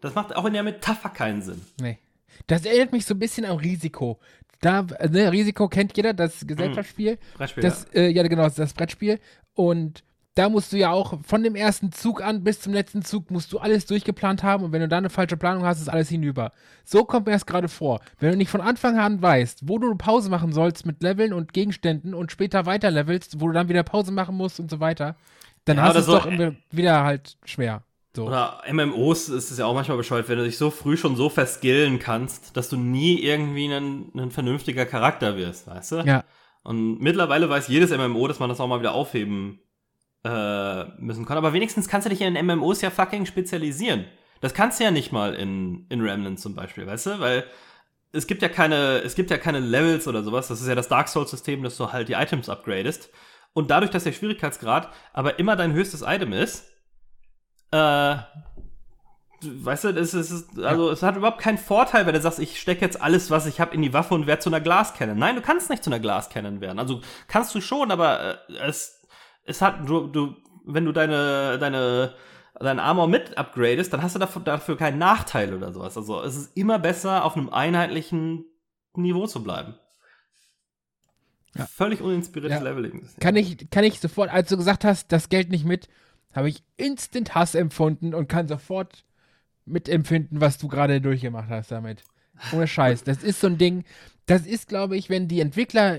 [0.01, 1.61] Das macht auch in der Metapher keinen Sinn.
[1.79, 1.99] Nee.
[2.47, 4.19] Das erinnert mich so ein bisschen an Risiko.
[4.63, 7.17] Da, ne, Risiko kennt jeder, das Gesellschaftsspiel.
[7.17, 7.37] Mhm.
[7.37, 7.63] Brettspiel.
[7.63, 8.01] Das, ja.
[8.01, 9.21] Äh, ja, genau, das Brettspiel.
[9.53, 10.05] Und
[10.39, 13.53] da musst du ja auch von dem ersten Zug an bis zum letzten Zug musst
[13.53, 16.53] du alles durchgeplant haben und wenn du da eine falsche Planung hast, ist alles hinüber.
[16.85, 18.01] So kommt mir das gerade vor.
[18.21, 21.33] Wenn du nicht von Anfang an weißt, wo du eine Pause machen sollst mit Leveln
[21.33, 24.79] und Gegenständen und später weiter levelst, wo du dann wieder Pause machen musst und so
[24.79, 25.17] weiter,
[25.65, 26.31] dann ja, hast du es so doch
[26.71, 27.83] wieder halt schwer.
[28.15, 28.29] So.
[28.29, 31.31] Oder MMOs ist es ja auch manchmal bescheuert, wenn du dich so früh schon so
[31.31, 35.97] verskillen kannst, dass du nie irgendwie ein, ein vernünftiger Charakter wirst, weißt du?
[36.03, 36.23] Ja.
[36.63, 39.59] Und mittlerweile weiß jedes MMO, dass man das auch mal wieder aufheben
[40.25, 41.39] äh, müssen kann.
[41.39, 44.07] Aber wenigstens kannst du dich in MMOs ja fucking spezialisieren.
[44.41, 47.21] Das kannst du ja nicht mal in, in Remnant zum Beispiel, weißt du?
[47.21, 47.45] Weil
[48.13, 50.49] es gibt ja keine, es gibt ja keine Levels oder sowas.
[50.49, 53.11] Das ist ja das Dark Souls-System, dass du halt die Items upgradest.
[53.53, 56.71] Und dadurch, dass der Schwierigkeitsgrad aber immer dein höchstes Item ist,
[57.71, 58.17] äh,
[59.43, 62.81] weißt du, es ist, also es hat überhaupt keinen Vorteil, wenn du sagst, ich stecke
[62.81, 65.19] jetzt alles, was ich habe, in die Waffe und werde zu einer Glascannon.
[65.19, 66.79] Nein, du kannst nicht zu einer Glascannon werden.
[66.79, 68.98] Also kannst du schon, aber äh, es
[69.49, 72.15] es hat, du, du, wenn du deine, deine,
[72.59, 75.97] dein Armor mit upgradest, dann hast du dafür, dafür keinen Nachteil oder sowas.
[75.97, 78.45] Also es ist immer besser, auf einem einheitlichen
[78.95, 79.75] Niveau zu bleiben.
[81.55, 81.67] Ja.
[81.67, 82.65] Völlig uninspiriertes ja.
[82.65, 83.09] Leveling.
[83.21, 85.89] Kann ich, kann ich sofort, als du gesagt hast, das Geld nicht mit,
[86.35, 89.05] habe ich instant Hass empfunden und kann sofort
[89.65, 92.05] mitempfinden, was du gerade durchgemacht hast damit.
[92.53, 93.05] Ohne Scheiß.
[93.05, 93.85] Das ist so ein Ding,
[94.27, 95.99] das ist, glaube ich, wenn die Entwickler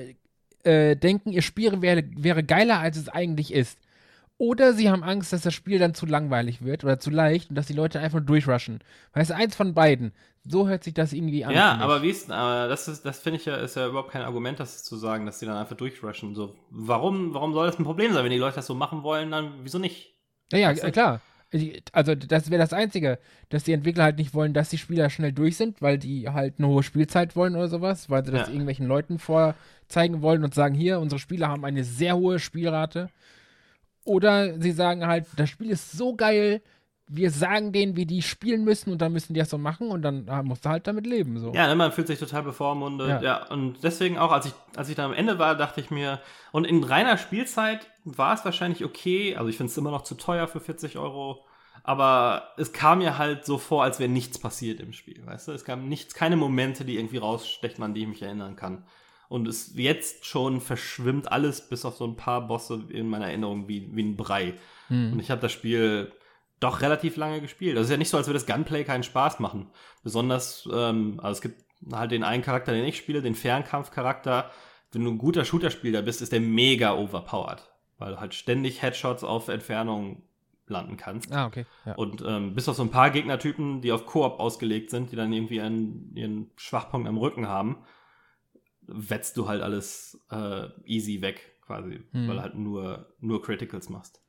[0.63, 3.78] äh, denken, ihr Spiel wäre, wäre geiler, als es eigentlich ist.
[4.38, 7.56] Oder sie haben Angst, dass das Spiel dann zu langweilig wird oder zu leicht und
[7.56, 8.80] dass die Leute einfach durchrushen.
[9.13, 10.13] Weißt du, eins von beiden.
[10.45, 11.54] So hört sich das irgendwie an.
[11.54, 14.58] Ja, aber wie ist, aber das das finde ich ja, ist ja überhaupt kein Argument,
[14.58, 16.36] das zu sagen, dass sie dann einfach durchrushen.
[16.36, 18.24] So, warum, warum soll das ein Problem sein?
[18.24, 20.15] Wenn die Leute das so machen wollen, dann wieso nicht?
[20.54, 21.22] Ja, ja, klar.
[21.94, 23.18] Also, das wäre das Einzige,
[23.50, 26.56] dass die Entwickler halt nicht wollen, dass die Spieler schnell durch sind, weil die halt
[26.58, 28.54] eine hohe Spielzeit wollen oder sowas, weil sie das ja.
[28.54, 33.10] irgendwelchen Leuten vorzeigen wollen und sagen, hier, unsere Spieler haben eine sehr hohe Spielrate.
[34.04, 36.62] Oder sie sagen halt, das Spiel ist so geil,
[37.12, 40.04] wir sagen denen, wie die spielen müssen und dann müssen die das so machen und
[40.04, 41.39] dann ah, musst du halt damit leben.
[41.39, 41.52] So.
[41.54, 43.10] Ja, man fühlt sich total bevormundet.
[43.10, 43.22] Ja.
[43.22, 43.48] ja.
[43.48, 46.19] und deswegen auch, als ich, als ich dann am Ende war, dachte ich mir,
[46.52, 49.36] und in reiner Spielzeit war es wahrscheinlich okay.
[49.36, 51.43] Also ich finde es immer noch zu teuer für 40 Euro.
[51.84, 55.52] Aber es kam mir halt so vor, als wäre nichts passiert im Spiel, weißt du?
[55.54, 58.84] Es gab nichts, keine Momente, die irgendwie rausstechen, an die ich mich erinnern kann.
[59.30, 63.67] Und es jetzt schon verschwimmt alles bis auf so ein paar Bosse in meiner Erinnerung
[63.67, 64.54] wie, wie ein Brei.
[64.89, 65.13] Hm.
[65.13, 66.12] Und ich habe das Spiel
[66.60, 67.78] doch relativ lange gespielt.
[67.78, 69.69] Das ist ja nicht so, als würde das Gunplay keinen Spaß machen.
[70.04, 74.52] Besonders, ähm, also es gibt halt den einen Charakter, den ich spiele, den Fernkampfcharakter.
[74.91, 77.69] Wenn du ein guter Shooter-Spieler bist, ist der mega overpowered.
[77.98, 80.24] Weil du halt ständig Headshots auf Entfernung
[80.67, 81.32] landen kannst.
[81.32, 81.65] Ah, okay.
[81.86, 81.95] Ja.
[81.95, 85.34] Und ähm, bis auf so ein paar Gegnertypen, die auf Koop ausgelegt sind, die dann
[85.34, 87.78] irgendwie einen, ihren Schwachpunkt am Rücken haben,
[88.86, 92.28] wetzt du halt alles äh, easy weg, quasi, hm.
[92.28, 94.22] weil du halt nur, nur Criticals machst.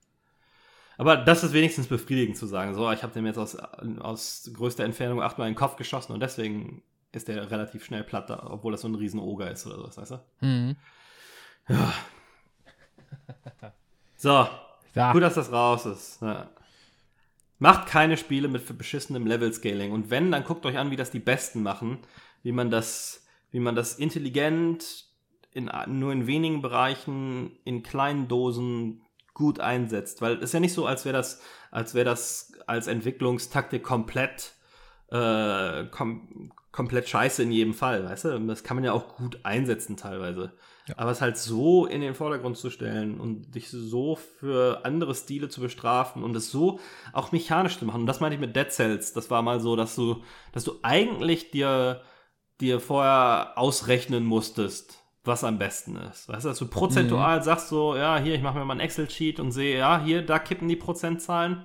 [1.00, 2.74] Aber das ist wenigstens befriedigend zu sagen.
[2.74, 6.20] So, ich habe dem jetzt aus, aus größter Entfernung achtmal in den Kopf geschossen und
[6.20, 6.82] deswegen
[7.12, 9.96] ist der relativ schnell platt, da, obwohl das so ein riesen Oger ist oder sowas,
[9.96, 10.46] weißt du?
[10.46, 10.76] Mhm.
[11.70, 11.94] Ja.
[14.16, 14.46] So.
[14.94, 15.12] Ja.
[15.12, 16.20] Gut, dass das raus ist.
[16.20, 16.50] Ja.
[17.58, 19.92] Macht keine Spiele mit beschissenem Level-Scaling.
[19.92, 22.00] Und wenn, dann guckt euch an, wie das die Besten machen.
[22.42, 25.06] Wie man das, wie man das intelligent
[25.52, 29.00] in, nur in wenigen Bereichen, in kleinen Dosen
[29.40, 30.20] gut einsetzt.
[30.20, 34.52] Weil es ist ja nicht so, als wäre das, als wäre das als Entwicklungstaktik komplett,
[35.10, 38.38] äh, kom komplett scheiße in jedem Fall, weißt du?
[38.46, 40.52] Das kann man ja auch gut einsetzen teilweise.
[40.86, 40.94] Ja.
[40.98, 45.48] Aber es halt so in den Vordergrund zu stellen und dich so für andere Stile
[45.48, 46.78] zu bestrafen und es so
[47.12, 48.02] auch mechanisch zu machen.
[48.02, 49.12] Und das meinte ich mit Dead Cells.
[49.14, 50.22] Das war mal so, dass du,
[50.52, 52.02] dass du eigentlich dir,
[52.60, 56.28] dir vorher ausrechnen musstest, was am besten ist.
[56.28, 57.42] Weißt du, dass du prozentual mhm.
[57.42, 60.38] sagst so, ja, hier, ich mache mir mal ein Excel-Sheet und sehe, ja, hier, da
[60.38, 61.64] kippen die Prozentzahlen,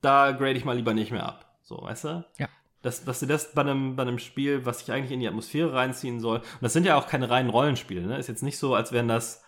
[0.00, 1.58] da grade ich mal lieber nicht mehr ab.
[1.62, 2.26] So, weißt du?
[2.38, 2.48] Ja.
[2.82, 5.72] Dass, dass sie das bei einem, bei einem Spiel, was sich eigentlich in die Atmosphäre
[5.72, 8.18] reinziehen soll, und das sind ja auch keine reinen Rollenspiele, ne?
[8.18, 9.42] Ist jetzt nicht so, als wären das,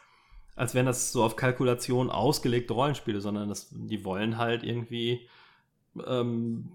[0.55, 5.29] als wären das so auf Kalkulation ausgelegte Rollenspiele, sondern das, die wollen halt irgendwie
[6.07, 6.73] ähm,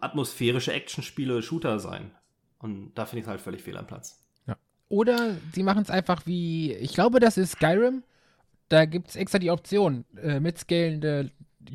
[0.00, 2.12] atmosphärische Actionspiele, Shooter sein.
[2.58, 4.27] Und da finde ich es halt völlig fehl am Platz.
[4.88, 8.02] Oder sie machen es einfach wie, ich glaube, das ist Skyrim.
[8.68, 11.30] Da gibt es extra die Option, äh, mitscalende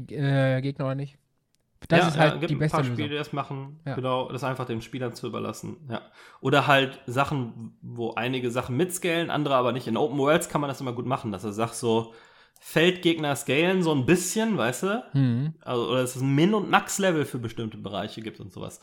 [0.09, 1.17] äh, Gegner oder nicht.
[1.87, 3.79] Das ja, ist halt ja, gibt die beste ein paar Spiele, die das machen.
[3.85, 3.95] Ja.
[3.95, 5.77] Genau, das einfach den Spielern zu überlassen.
[5.89, 6.01] Ja.
[6.39, 9.87] Oder halt Sachen, wo einige Sachen mitscalen, andere aber nicht.
[9.87, 12.13] In Open Worlds kann man das immer gut machen, dass er sagt so,
[12.59, 15.03] Feldgegner scalen so ein bisschen, weißt du?
[15.13, 15.53] Mhm.
[15.61, 18.79] Also, oder dass es ein Min- und Max-Level für bestimmte Bereiche gibt und sowas.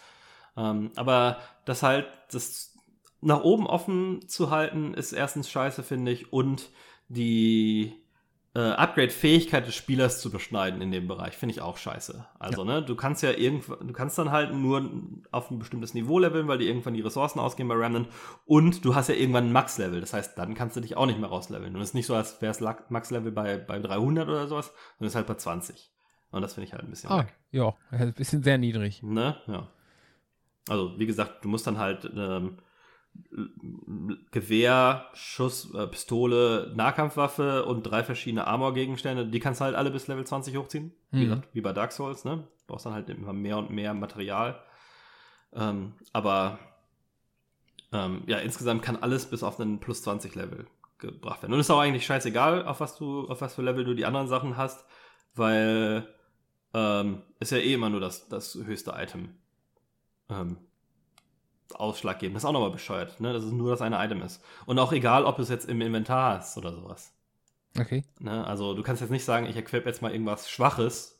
[0.57, 2.77] Ähm, aber das halt, das
[3.21, 6.71] nach oben offen zu halten, ist erstens scheiße, finde ich, und
[7.09, 8.01] die
[8.55, 12.27] äh, Upgrade-Fähigkeit des Spielers zu beschneiden in dem Bereich, finde ich auch scheiße.
[12.39, 12.75] Also, ja.
[12.75, 14.91] ne, du kannst ja irgendwann, du kannst dann halt nur
[15.31, 18.09] auf ein bestimmtes Niveau leveln, weil die irgendwann die Ressourcen ausgehen bei Remnant
[18.47, 20.01] und du hast ja irgendwann ein Max-Level.
[20.01, 21.75] Das heißt, dann kannst du dich auch nicht mehr rausleveln.
[21.75, 25.07] Und es ist nicht so, als wäre es Max-Level bei, bei 300 oder sowas, sondern
[25.07, 25.93] es ist halt bei 20.
[26.33, 27.11] Und das finde ich halt ein bisschen.
[27.11, 29.03] Ah, ja, ein bisschen sehr niedrig.
[29.03, 29.69] Ne, ja.
[30.69, 32.59] Also, wie gesagt, du musst dann halt, ähm,
[34.31, 39.27] Gewehr, Schuss, äh, Pistole, Nahkampfwaffe und drei verschiedene Armor-Gegenstände.
[39.27, 40.93] Die kannst du halt alle bis Level 20 hochziehen.
[41.11, 41.19] Mhm.
[41.19, 42.37] Wie gesagt, wie bei Dark Souls, ne?
[42.37, 44.61] Du brauchst dann halt immer mehr und mehr Material.
[45.53, 46.59] Ähm, aber
[47.93, 50.67] ähm, ja, insgesamt kann alles bis auf einen plus 20 Level
[50.99, 51.55] gebracht werden.
[51.55, 54.29] Und ist auch eigentlich scheißegal, auf was du, auf was für Level du die anderen
[54.29, 54.85] Sachen hast,
[55.35, 56.07] weil
[56.75, 59.35] ähm, ist ja eh immer nur das, das höchste Item.
[60.29, 60.59] Ähm,
[61.73, 62.37] ausschlaggebend.
[62.37, 63.33] Das ist auch nochmal bescheuert, ne?
[63.33, 64.43] dass es nur das eine Item ist.
[64.67, 67.13] Und auch egal, ob du es jetzt im Inventar hast oder sowas.
[67.79, 68.05] Okay.
[68.19, 68.47] Ne?
[68.47, 71.19] Also du kannst jetzt nicht sagen, ich equip jetzt mal irgendwas Schwaches,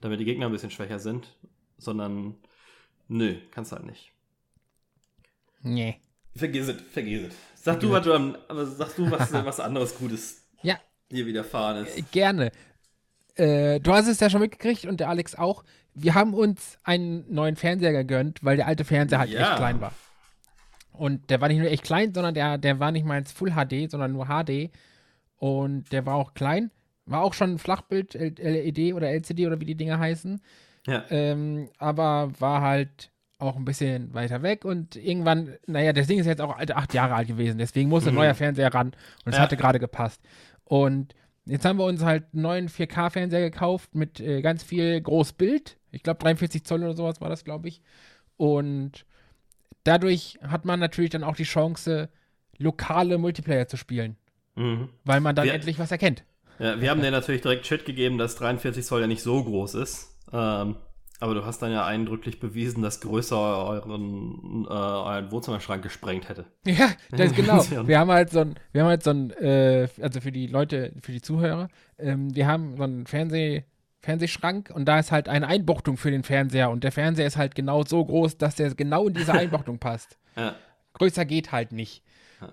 [0.00, 1.36] damit die Gegner ein bisschen schwächer sind,
[1.78, 2.36] sondern
[3.08, 4.12] nö, kannst halt nicht.
[5.62, 6.00] Nee.
[6.34, 7.34] Vergiss es, vergiss es.
[7.62, 10.78] Sag du, was du, aber sag du, was, was anderes Gutes ja.
[11.10, 11.98] dir widerfahren ist.
[11.98, 12.52] Äh, gerne.
[13.34, 15.64] Äh, du hast es ja schon mitgekriegt und der Alex auch
[15.96, 19.40] wir haben uns einen neuen Fernseher gegönnt, weil der alte Fernseher halt ja.
[19.40, 19.92] echt klein war.
[20.92, 23.52] Und der war nicht nur echt klein, sondern der, der war nicht mal ins Full
[23.52, 24.70] HD, sondern nur HD.
[25.36, 26.70] Und der war auch klein.
[27.06, 30.40] War auch schon Flachbild, LED oder LCD oder wie die Dinger heißen.
[30.86, 31.04] Ja.
[31.10, 36.26] Ähm, aber war halt auch ein bisschen weiter weg und irgendwann, naja, das Ding ist
[36.26, 38.16] jetzt auch acht Jahre alt gewesen, deswegen musste mhm.
[38.16, 38.88] ein neuer Fernseher ran
[39.24, 39.42] und es ja.
[39.42, 40.22] hatte gerade gepasst.
[40.64, 41.14] Und
[41.46, 45.76] Jetzt haben wir uns halt einen neuen 4K-Fernseher gekauft mit äh, ganz viel Großbild.
[45.96, 47.80] Ich glaube 43 Zoll oder sowas war das, glaube ich.
[48.36, 49.04] Und
[49.84, 52.08] dadurch hat man natürlich dann auch die Chance,
[52.58, 54.16] lokale Multiplayer zu spielen.
[54.54, 54.88] Mhm.
[55.04, 56.24] Weil man dann wir, endlich was erkennt.
[56.58, 59.74] Ja, wir haben dir natürlich direkt Chat gegeben, dass 43 Zoll ja nicht so groß
[59.74, 60.16] ist.
[60.32, 60.76] Ähm,
[61.18, 66.44] aber du hast dann ja eindrücklich bewiesen, dass größer euren, äh, euren Wohnzimmerschrank gesprengt hätte.
[66.66, 67.36] Ja, das ist
[67.68, 67.88] genau.
[67.88, 70.92] wir haben halt so ein, wir haben halt so ein, äh, also für die Leute,
[71.00, 73.64] für die Zuhörer, ähm, wir haben so einen Fernseh,
[74.06, 77.54] Fernsehschrank und da ist halt eine Einbuchtung für den Fernseher und der Fernseher ist halt
[77.56, 80.16] genau so groß, dass der genau in diese Einbuchtung passt.
[80.36, 80.54] Ja.
[80.94, 82.02] Größer geht halt nicht.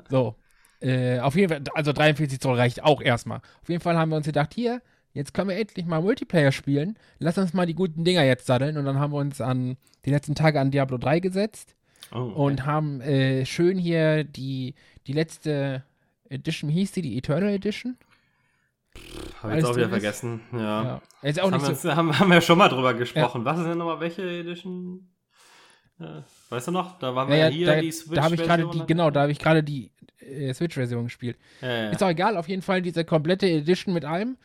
[0.10, 0.36] So.
[0.82, 3.38] Äh, auf jeden Fall, also 43 Zoll reicht auch erstmal.
[3.62, 4.82] Auf jeden Fall haben wir uns gedacht, hier,
[5.14, 6.98] jetzt können wir endlich mal Multiplayer spielen.
[7.20, 8.76] Lass uns mal die guten Dinger jetzt satteln.
[8.78, 11.76] Und dann haben wir uns an die letzten Tage an Diablo 3 gesetzt
[12.12, 12.34] oh, okay.
[12.34, 14.74] und haben äh, schön hier die,
[15.08, 15.84] die letzte
[16.30, 17.96] Edition, wie hieß die, die Eternal Edition?
[19.42, 20.42] Habe ich jetzt auch wieder vergessen.
[20.52, 20.60] Ja.
[20.60, 21.02] ja.
[21.22, 21.84] Jetzt auch nicht haben, so.
[21.84, 23.42] wir, haben, haben wir schon mal drüber gesprochen.
[23.42, 23.46] Ja.
[23.46, 25.10] Was ist denn nochmal welche Edition?
[26.00, 26.24] Ja.
[26.50, 27.00] Weißt du noch?
[27.00, 28.16] Da waren wir ja, hier da, die Switch.
[28.16, 31.38] Da habe ich gerade die, genau, da habe ich gerade die äh, Switch-Version gespielt.
[31.92, 34.38] Ist auch egal, auf jeden Fall diese komplette Edition mit allem.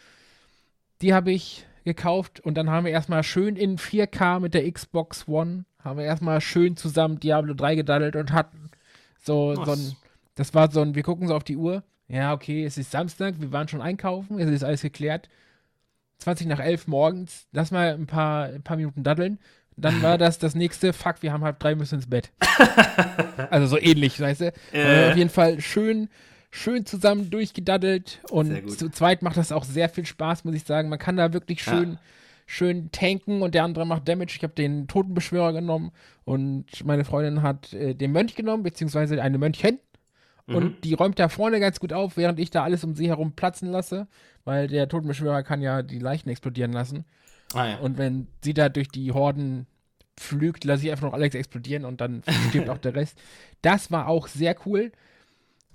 [1.00, 5.26] Die habe ich gekauft und dann haben wir erstmal schön in 4K mit der Xbox
[5.26, 8.70] One, haben wir erstmal schön zusammen Diablo 3 gedaddelt und hatten
[9.18, 9.96] so, so ein,
[10.34, 13.34] das war so ein, wir gucken so auf die Uhr, ja, okay, es ist Samstag,
[13.38, 15.28] wir waren schon einkaufen, es ist alles geklärt.
[16.18, 19.38] 20 nach 11 morgens, lass mal ein paar, ein paar Minuten daddeln.
[19.76, 22.32] Dann war das das nächste, fuck, wir haben halb drei, müssen ins Bett.
[23.50, 24.52] also so ähnlich, weißt du?
[24.72, 25.10] Äh.
[25.10, 26.08] Auf jeden Fall schön
[26.50, 30.88] schön zusammen durchgedaddelt und zu zweit macht das auch sehr viel Spaß, muss ich sagen.
[30.88, 32.00] Man kann da wirklich schön, ja.
[32.46, 34.34] schön tanken und der andere macht Damage.
[34.36, 35.92] Ich habe den Totenbeschwörer genommen
[36.24, 39.78] und meine Freundin hat äh, den Mönch genommen, beziehungsweise eine Mönchin.
[40.48, 40.54] Mhm.
[40.56, 43.32] Und die räumt da vorne ganz gut auf, während ich da alles um sie herum
[43.32, 44.08] platzen lasse,
[44.44, 47.04] weil der Totenbeschwörer kann ja die Leichen explodieren lassen.
[47.54, 47.78] Ah, ja.
[47.78, 49.66] Und wenn sie da durch die Horden
[50.16, 53.18] pflügt, lasse ich einfach noch Alex explodieren und dann stirbt auch der Rest.
[53.62, 54.90] Das war auch sehr cool.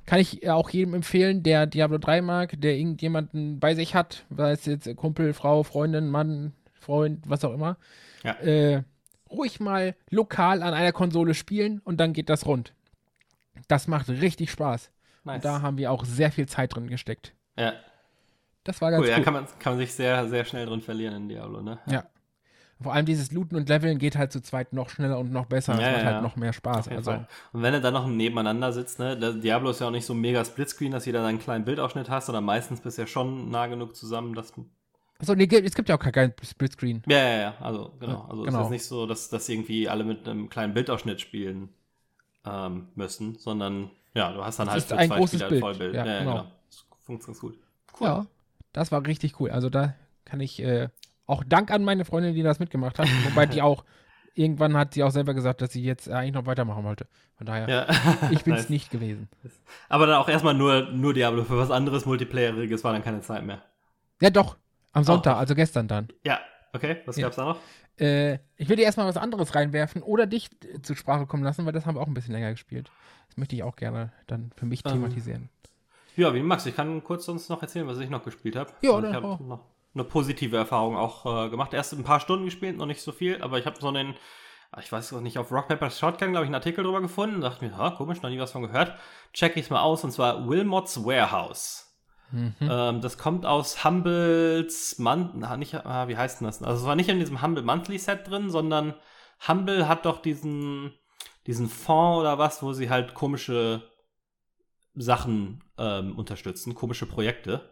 [0.05, 4.51] Kann ich auch jedem empfehlen, der Diablo 3 mag, der irgendjemanden bei sich hat, sei
[4.51, 7.77] es jetzt Kumpel, Frau, Freundin, Mann, Freund, was auch immer.
[8.23, 8.33] Ja.
[8.41, 8.83] Äh,
[9.29, 12.73] ruhig mal lokal an einer Konsole spielen und dann geht das rund.
[13.68, 14.92] Das macht richtig Spaß.
[15.24, 15.36] Nice.
[15.36, 17.34] Und da haben wir auch sehr viel Zeit drin gesteckt.
[17.58, 17.74] Ja.
[18.63, 19.10] Das war ganz cool.
[19.10, 21.80] Ja, kann man, kann man sich sehr, sehr schnell drin verlieren in Diablo, ne?
[21.88, 22.06] Ja.
[22.82, 25.74] Vor allem dieses Looten und Leveln geht halt zu zweit noch schneller und noch besser.
[25.74, 26.22] Ja, das macht ja, halt ja.
[26.22, 26.88] noch mehr Spaß.
[26.89, 27.12] Also.
[27.12, 30.44] Und wenn du dann noch nebeneinander sitzt, ne, Diablo ist ja auch nicht so mega
[30.44, 33.96] Splitscreen, dass jeder seinen kleinen Bildausschnitt hast, sondern meistens bist du ja schon nah genug
[33.96, 34.54] zusammen, dass.
[35.20, 37.04] Achso, nee, es gibt ja auch keinen Splitscreen.
[37.08, 38.28] Ja, ja, ja, also genau.
[38.30, 38.60] Also genau.
[38.60, 41.70] es ist nicht so, dass, dass irgendwie alle mit einem kleinen Bildausschnitt spielen
[42.45, 45.62] ähm, müssen, sondern ja, du hast dann Das halt ist ein großes Spieler Bild.
[45.62, 45.95] Vollbild.
[45.95, 46.32] Ja, Ja, genau.
[46.34, 46.51] genau.
[46.69, 47.58] Das funktioniert gut.
[47.99, 48.08] Cool.
[48.08, 48.25] Ja,
[48.73, 49.49] das war richtig cool.
[49.51, 50.89] Also da kann ich äh,
[51.25, 53.08] auch Dank an meine Freundin, die das mitgemacht hat.
[53.29, 53.84] Wobei die auch,
[54.36, 57.08] irgendwann hat sie auch selber gesagt, dass sie jetzt äh, eigentlich noch weitermachen wollte.
[57.38, 58.29] Von daher, Ja.
[58.32, 58.69] ich bin es Nice.
[58.69, 59.29] nicht gewesen.
[59.89, 61.43] Aber dann auch erstmal nur, nur Diablo.
[61.43, 63.62] Für was anderes Multiplayeriges war dann keine Zeit mehr.
[64.21, 64.58] Ja, doch.
[64.91, 65.39] Am Sonntag, Auch.
[65.39, 66.08] also gestern dann.
[66.23, 66.39] Ja,
[66.73, 66.97] okay.
[67.05, 67.23] Was Ja.
[67.27, 67.59] gab's da noch?
[67.99, 71.65] Äh, ich will dir erstmal was anderes reinwerfen oder dich äh, zur Sprache kommen lassen,
[71.65, 72.91] weil das haben wir auch ein bisschen länger gespielt.
[73.27, 75.49] Das möchte ich auch gerne dann für mich Ähm, thematisieren.
[76.15, 76.67] Ja, wie du magst.
[76.67, 78.71] Ich kann kurz sonst noch erzählen, was ich noch gespielt habe.
[78.81, 81.73] Ja, Also dann ich habe noch eine positive Erfahrung auch äh, gemacht.
[81.73, 84.15] Erst ein paar Stunden gespielt, noch nicht so viel, aber ich habe so einen,
[84.71, 87.41] ah, ich weiß auch nicht, auf Rock Paper Shotgun, glaube ich, einen Artikel drüber gefunden.
[87.41, 88.95] Dachte mir, ha, komisch, noch nie was von gehört.
[89.33, 91.83] Check ich's mal aus, und zwar Wilmots Warehouse.
[92.34, 92.56] Mhm.
[92.62, 96.63] Ähm, das kommt aus Humbles Mon na, nicht, ah, wie heißt denn das?
[96.63, 98.96] Also es war nicht in diesem Humble Monthly Set drin, sondern
[99.48, 100.93] Humble hat doch diesen,
[101.46, 103.84] diesen Fonds oder was, wo sie halt komische
[104.96, 107.69] Sachen ähm, unterstützen, komische Projekte,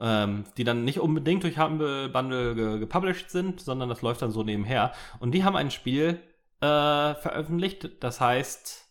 [0.00, 4.30] ähm, die dann nicht unbedingt durch Humble Bundle ge gepublished sind, sondern das läuft dann
[4.30, 4.92] so nebenher.
[5.18, 6.20] Und die haben ein Spiel
[6.60, 8.88] äh, veröffentlicht, das heißt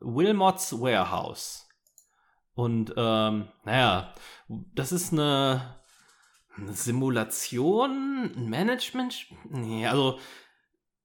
[0.00, 1.65] Wilmots Warehouse.
[2.56, 4.14] Und ähm, naja,
[4.48, 5.76] das ist eine,
[6.68, 9.26] Simulation, ein Management.
[9.50, 10.18] Nee, also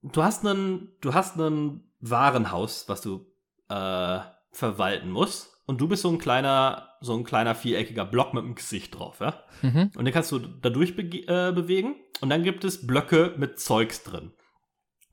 [0.02, 3.28] du hast einen, du hast ein Warenhaus, was du
[3.70, 4.20] äh,
[4.52, 5.50] verwalten musst.
[5.66, 9.20] Und du bist so ein kleiner, so ein kleiner viereckiger Block mit einem Gesicht drauf,
[9.20, 9.44] ja?
[9.62, 9.92] Mhm.
[9.96, 11.96] Und den kannst du da durch bege- äh, bewegen.
[12.22, 14.34] Und dann gibt es Blöcke mit Zeugs drin.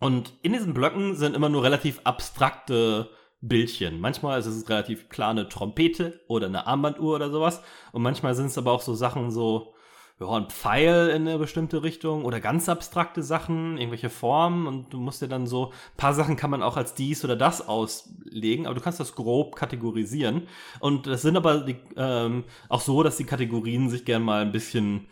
[0.01, 4.01] Und in diesen Blöcken sind immer nur relativ abstrakte Bildchen.
[4.01, 7.62] Manchmal ist es relativ klar eine Trompete oder eine Armbanduhr oder sowas.
[7.92, 9.74] Und manchmal sind es aber auch so Sachen so,
[10.20, 14.66] ja, ein Pfeil in eine bestimmte Richtung oder ganz abstrakte Sachen, irgendwelche Formen.
[14.66, 17.37] Und du musst dir dann so, ein paar Sachen kann man auch als dies oder
[17.37, 20.48] das auslegen, aber du kannst das grob kategorisieren.
[20.81, 24.53] Und das sind aber die, ähm, auch so, dass die Kategorien sich gern mal ein
[24.53, 25.07] bisschen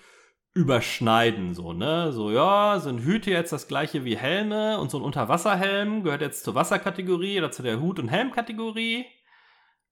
[0.57, 2.13] überschneiden, so, ne?
[2.13, 6.45] So, ja, sind Hüte jetzt das gleiche wie Helme und so ein Unterwasserhelm gehört jetzt
[6.45, 9.05] zur Wasserkategorie oder zu der Hut- und Helmkategorie.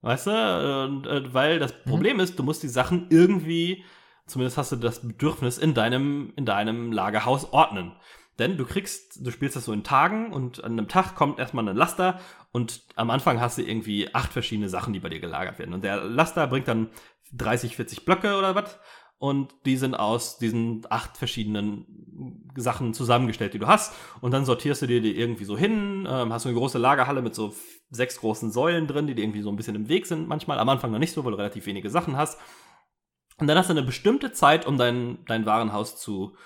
[0.00, 0.84] Weißt du?
[0.88, 3.84] Und, äh, weil das Problem ist, du musst die Sachen irgendwie,
[4.26, 7.92] zumindest hast du das Bedürfnis, in deinem, in deinem Lagerhaus ordnen.
[8.38, 11.68] Denn du kriegst, du spielst das so in Tagen und an einem Tag kommt erstmal
[11.68, 12.20] ein Laster
[12.52, 15.74] und am Anfang hast du irgendwie acht verschiedene Sachen, die bei dir gelagert werden.
[15.74, 16.88] Und der Laster bringt dann
[17.34, 18.78] 30, 40 Blöcke oder was
[19.18, 23.94] und die sind aus diesen acht verschiedenen Sachen zusammengestellt, die du hast.
[24.20, 27.22] Und dann sortierst du dir die irgendwie so hin, ähm, hast du eine große Lagerhalle
[27.22, 27.54] mit so
[27.90, 30.58] sechs großen Säulen drin, die dir irgendwie so ein bisschen im Weg sind manchmal.
[30.58, 32.38] Am Anfang noch nicht so, weil du relativ wenige Sachen hast.
[33.38, 36.36] Und dann hast du eine bestimmte Zeit, um dein, dein Warenhaus zu,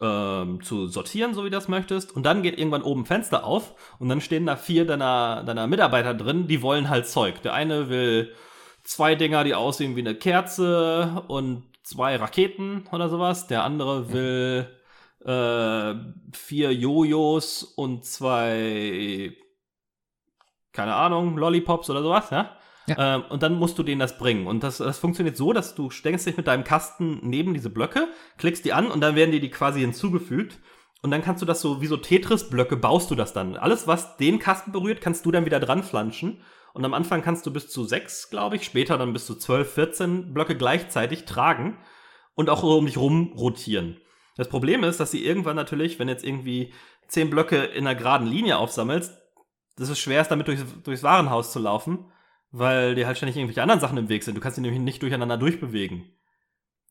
[0.00, 2.14] ähm, zu sortieren, so wie du das möchtest.
[2.14, 6.14] Und dann geht irgendwann oben Fenster auf und dann stehen da vier deiner, deiner Mitarbeiter
[6.14, 7.42] drin, die wollen halt Zeug.
[7.42, 8.32] Der eine will
[8.84, 13.46] zwei Dinger, die aussehen wie eine Kerze und zwei Raketen oder sowas.
[13.46, 14.68] Der andere will
[15.24, 15.94] äh,
[16.32, 19.36] vier Jojos und zwei,
[20.72, 22.56] keine Ahnung, Lollipops oder sowas, ja?
[22.86, 23.16] Ja.
[23.16, 24.46] Ähm, und dann musst du denen das bringen.
[24.46, 28.08] Und das, das funktioniert so, dass du stellst dich mit deinem Kasten neben diese Blöcke,
[28.36, 30.58] klickst die an und dann werden dir die quasi hinzugefügt.
[31.00, 33.56] Und dann kannst du das so, wie so Tetris-Blöcke baust du das dann.
[33.56, 36.40] Alles, was den Kasten berührt, kannst du dann wieder dran flanschen.
[36.74, 39.72] Und am Anfang kannst du bis zu sechs, glaube ich, später dann bis zu zwölf,
[39.74, 41.78] 14 Blöcke gleichzeitig tragen
[42.34, 44.00] und auch um dich rum rotieren.
[44.36, 46.74] Das Problem ist, dass sie irgendwann natürlich, wenn jetzt irgendwie
[47.06, 49.16] zehn Blöcke in einer geraden Linie aufsammelst,
[49.76, 52.10] dass es schwer ist, damit durchs, durchs Warenhaus zu laufen,
[52.50, 54.36] weil dir halt ständig irgendwelche anderen Sachen im Weg sind.
[54.36, 56.10] Du kannst sie nämlich nicht durcheinander durchbewegen.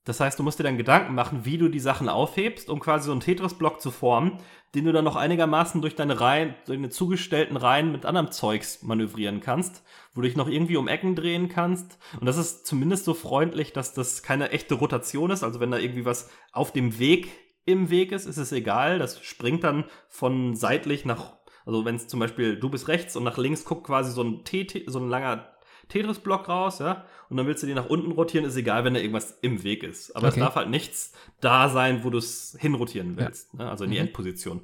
[0.05, 3.05] Das heißt, du musst dir dann Gedanken machen, wie du die Sachen aufhebst, um quasi
[3.05, 4.39] so einen Tetris-Block zu formen,
[4.75, 9.39] den du dann noch einigermaßen durch deine Reihen, deine zugestellten Reihen mit anderem Zeugs manövrieren
[9.39, 9.83] kannst,
[10.13, 11.97] wo du dich noch irgendwie um Ecken drehen kannst.
[12.19, 15.43] Und das ist zumindest so freundlich, dass das keine echte Rotation ist.
[15.43, 17.29] Also wenn da irgendwie was auf dem Weg
[17.65, 18.99] im Weg ist, ist es egal.
[18.99, 23.23] Das springt dann von seitlich nach, also wenn es zum Beispiel du bist rechts und
[23.23, 25.53] nach links guckt quasi so ein T, so ein langer
[25.89, 28.99] Tetris-Block raus, ja, und dann willst du die nach unten rotieren, ist egal, wenn da
[28.99, 30.15] irgendwas im Weg ist.
[30.15, 30.39] Aber Okay.
[30.39, 33.69] es darf halt nichts da sein, wo du es hinrotieren willst, ne?
[33.69, 34.07] also in die Mhm.
[34.07, 34.61] Endposition.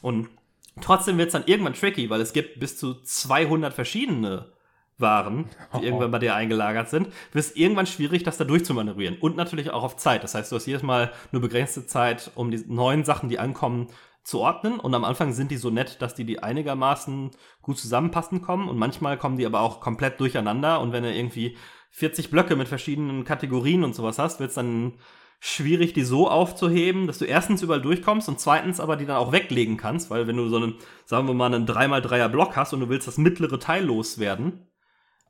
[0.00, 0.28] Und
[0.80, 4.52] Trotzdem wird es dann irgendwann tricky, weil es gibt bis zu 200 verschiedene
[4.98, 5.80] waren, die oh.
[5.82, 9.18] irgendwann bei dir eingelagert sind, wird es irgendwann schwierig, das da durchzumanövrieren.
[9.18, 10.22] Und natürlich auch auf Zeit.
[10.22, 13.88] Das heißt, du hast jedes Mal nur begrenzte Zeit, um die neuen Sachen, die ankommen,
[14.22, 14.78] zu ordnen.
[14.78, 17.30] Und am Anfang sind die so nett, dass die, die einigermaßen
[17.62, 18.68] gut zusammenpassen kommen.
[18.68, 20.80] Und manchmal kommen die aber auch komplett durcheinander.
[20.80, 21.56] Und wenn du irgendwie
[21.90, 24.94] 40 Blöcke mit verschiedenen Kategorien und sowas hast, wird es dann
[25.40, 29.32] schwierig, die so aufzuheben, dass du erstens überall durchkommst und zweitens aber die dann auch
[29.32, 30.74] weglegen kannst, weil wenn du so einen,
[31.06, 34.68] sagen wir mal, einen 3x3er Block hast und du willst das mittlere Teil loswerden,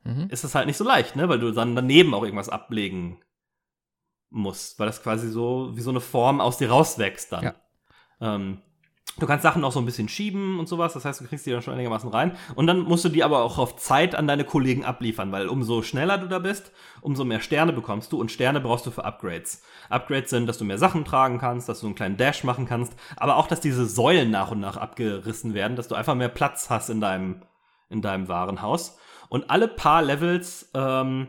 [0.03, 0.27] mhm.
[0.29, 1.29] ist das halt nicht so leicht, ne?
[1.29, 3.21] Weil du dann daneben auch irgendwas ablegen
[4.29, 7.43] musst, weil das quasi so wie so eine Form aus dir rauswächst dann.
[7.43, 7.55] Ja.
[8.19, 8.61] Ähm,
[9.19, 11.51] Du kannst Sachen auch so ein bisschen schieben und sowas, das heißt, du kriegst die
[11.51, 12.37] dann schon einigermaßen rein.
[12.55, 15.81] Und dann musst du die aber auch auf Zeit an deine Kollegen abliefern, weil umso
[15.81, 19.63] schneller du da bist, umso mehr Sterne bekommst du und Sterne brauchst du für Upgrades.
[19.89, 22.93] Upgrades sind, dass du mehr Sachen tragen kannst, dass du einen kleinen Dash machen kannst,
[23.17, 26.69] aber auch, dass diese Säulen nach und nach abgerissen werden, dass du einfach mehr Platz
[26.69, 27.41] hast in deinem,
[27.89, 28.97] in deinem Warenhaus.
[29.27, 31.27] Und alle paar Levels ähm,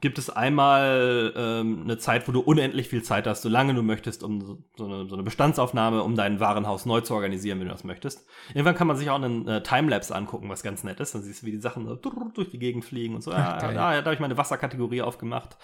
[0.00, 4.22] gibt es einmal ähm, eine Zeit, wo du unendlich viel Zeit hast, solange du möchtest,
[4.22, 7.84] um so eine, so eine Bestandsaufnahme, um dein Warenhaus neu zu organisieren, wenn du das
[7.84, 8.26] möchtest.
[8.50, 11.14] Irgendwann kann man sich auch einen äh, Timelapse angucken, was ganz nett ist.
[11.14, 13.32] Dann siehst du, wie die Sachen so durch die Gegend fliegen und so.
[13.32, 15.56] Ach, ah, da, da habe ich meine Wasserkategorie aufgemacht.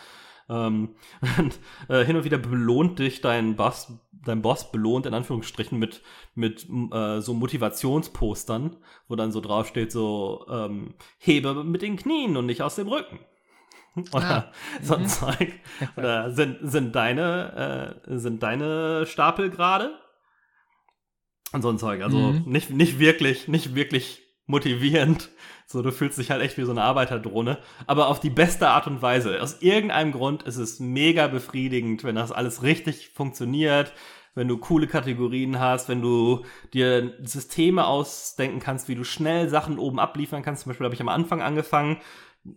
[0.49, 0.97] Ähm,
[1.39, 1.59] und,
[1.89, 6.03] äh, hin und wieder belohnt dich dein Boss, dein Boss belohnt in Anführungsstrichen mit,
[6.35, 8.77] mit äh, so Motivationspostern,
[9.09, 13.19] wo dann so draufsteht, so ähm, hebe mit den Knien und nicht aus dem Rücken.
[14.13, 14.53] Oder ah.
[14.83, 15.09] so ein mhm.
[15.09, 15.53] Zeug.
[15.97, 19.99] Oder sind, sind deine, äh, sind deine Stapel gerade?
[21.53, 22.03] Und so ein Zeug.
[22.03, 22.45] Also mhm.
[22.47, 25.31] nicht, nicht wirklich, nicht wirklich motivierend.
[25.67, 27.59] So, du fühlst dich halt echt wie so eine Arbeiterdrohne.
[27.87, 29.41] Aber auf die beste Art und Weise.
[29.43, 33.93] Aus irgendeinem Grund ist es mega befriedigend, wenn das alles richtig funktioniert,
[34.35, 39.79] wenn du coole Kategorien hast, wenn du dir Systeme ausdenken kannst, wie du schnell Sachen
[39.79, 40.63] oben abliefern kannst.
[40.63, 41.99] Zum Beispiel habe ich am Anfang angefangen,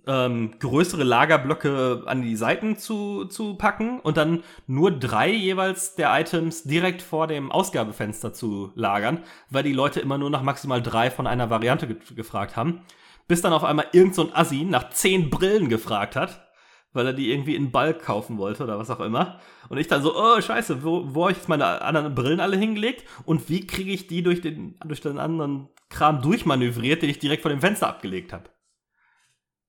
[0.08, 6.20] ähm, größere Lagerblöcke an die Seiten zu, zu packen und dann nur drei jeweils der
[6.20, 11.12] Items direkt vor dem Ausgabefenster zu lagern, weil die Leute immer nur nach maximal drei
[11.12, 12.82] von einer Variante ge gefragt haben.
[13.28, 16.48] Bis dann auf einmal irgend so ein Assi nach zehn Brillen gefragt hat,
[16.94, 19.40] weil er die irgendwie in Balk kaufen wollte oder was auch immer.
[19.70, 22.58] Und ich dann so, oh scheiße, wo, wo habe ich jetzt meine anderen Brillen alle
[22.58, 27.20] hingelegt und wie kriege ich die durch den, durch den anderen Kram durchmanövriert, den ich
[27.20, 28.50] direkt vor dem Fenster abgelegt habe?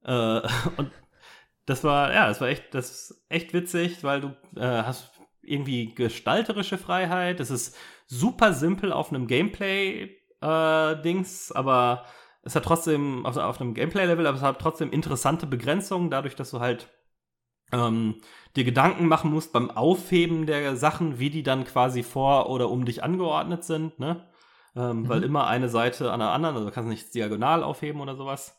[0.07, 0.41] Äh,
[0.77, 0.91] und
[1.67, 5.11] das war, ja, das war echt, das ist echt witzig, weil du äh, hast
[5.43, 7.41] irgendwie gestalterische Freiheit.
[7.41, 7.77] Es ist
[8.07, 12.05] super simpel auf einem Gameplay-Dings, äh, aber
[12.43, 16.53] es hat trotzdem, also auf einem Gameplay-Level, aber es hat trotzdem interessante Begrenzungen, dadurch, dass
[16.53, 16.89] du halt
[17.73, 18.21] ähm,
[18.55, 22.85] dir Gedanken machen musst beim Aufheben der Sachen, wie die dann quasi vor oder um
[22.85, 24.29] dich angeordnet sind, ne?
[24.77, 25.09] Ähm, mhm.
[25.09, 28.57] Weil immer eine Seite an der anderen, also du kannst nicht diagonal aufheben oder sowas.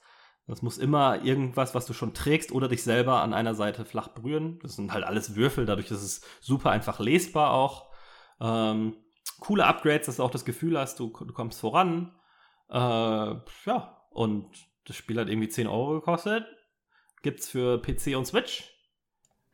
[0.47, 4.07] Das muss immer irgendwas, was du schon trägst oder dich selber an einer Seite flach
[4.07, 4.59] berühren.
[4.61, 7.91] Das sind halt alles Würfel, dadurch ist es super einfach lesbar auch.
[8.39, 8.95] Ähm,
[9.39, 12.15] coole Upgrades, dass du auch das Gefühl hast, du, du kommst voran.
[12.69, 14.47] Äh, ja, und
[14.85, 16.45] das Spiel hat irgendwie 10 Euro gekostet.
[17.23, 18.73] Gibt's für PC und Switch.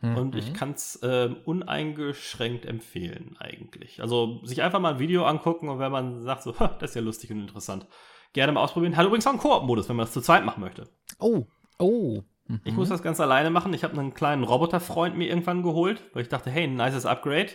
[0.02, 0.18] Mhm.
[0.18, 4.02] Und ich kann es äh, uneingeschränkt empfehlen, eigentlich.
[4.02, 7.02] Also sich einfach mal ein Video angucken und wenn man sagt, so, das ist ja
[7.02, 7.88] lustig und interessant,
[8.34, 8.98] gerne mal ausprobieren.
[8.98, 10.90] Hat übrigens auch einen Koop-Modus, wenn man das zu zweit machen möchte.
[11.20, 11.46] Oh,
[11.80, 12.22] oh.
[12.48, 12.62] Mhm.
[12.66, 13.74] Ich muss das ganz alleine machen.
[13.74, 17.50] Ich habe einen kleinen Roboterfreund mir irgendwann geholt, weil ich dachte, hey, ein nices Upgrade.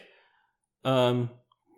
[0.84, 1.28] Ähm,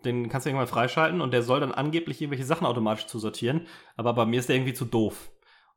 [0.05, 3.67] den kannst du irgendwann freischalten und der soll dann angeblich irgendwelche Sachen automatisch zusortieren.
[3.97, 5.31] Aber bei mir ist der irgendwie zu doof.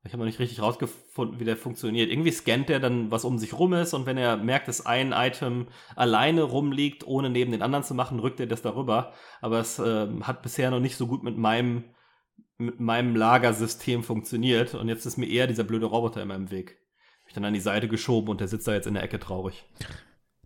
[0.07, 2.11] Ich habe noch nicht richtig rausgefunden, wie der funktioniert.
[2.11, 5.12] Irgendwie scannt der dann, was um sich rum ist und wenn er merkt, dass ein
[5.12, 9.12] Item alleine rumliegt, ohne neben den anderen zu machen, rückt er das darüber.
[9.41, 11.85] Aber es äh, hat bisher noch nicht so gut mit meinem
[12.59, 16.78] mit meinem Lagersystem funktioniert und jetzt ist mir eher dieser blöde Roboter immer im Weg.
[17.22, 19.18] Hab ich dann an die Seite geschoben und der sitzt da jetzt in der Ecke
[19.18, 19.64] traurig.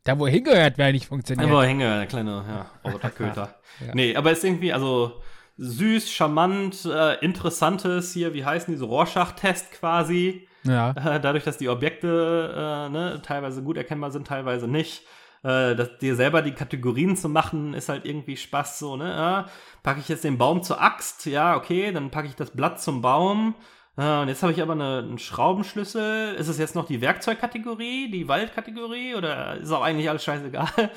[0.04, 1.48] Da, wo er hingehört, wäre nicht funktioniert.
[1.48, 3.60] Da, wo er hingehört, der kleine ja, Roboterköter.
[3.86, 3.94] ja.
[3.94, 5.20] Nee, aber ist irgendwie, also
[5.58, 10.48] süß, charmant, äh, interessantes hier, wie heißen diese Rorschach-Test quasi.
[10.64, 10.90] Ja.
[10.92, 15.02] Äh, dadurch, dass die Objekte äh, ne, teilweise gut erkennbar sind, teilweise nicht
[15.42, 19.08] äh, das, dir selber die Kategorien zu machen, ist halt irgendwie Spaß so, ne?
[19.08, 19.46] Ja,
[19.82, 23.02] packe ich jetzt den Baum zur Axt, ja, okay, dann packe ich das Blatt zum
[23.02, 23.54] Baum.
[23.96, 26.34] Äh, und jetzt habe ich aber eine, einen Schraubenschlüssel.
[26.34, 30.68] Ist es jetzt noch die Werkzeugkategorie, die Waldkategorie oder ist auch eigentlich alles scheißegal?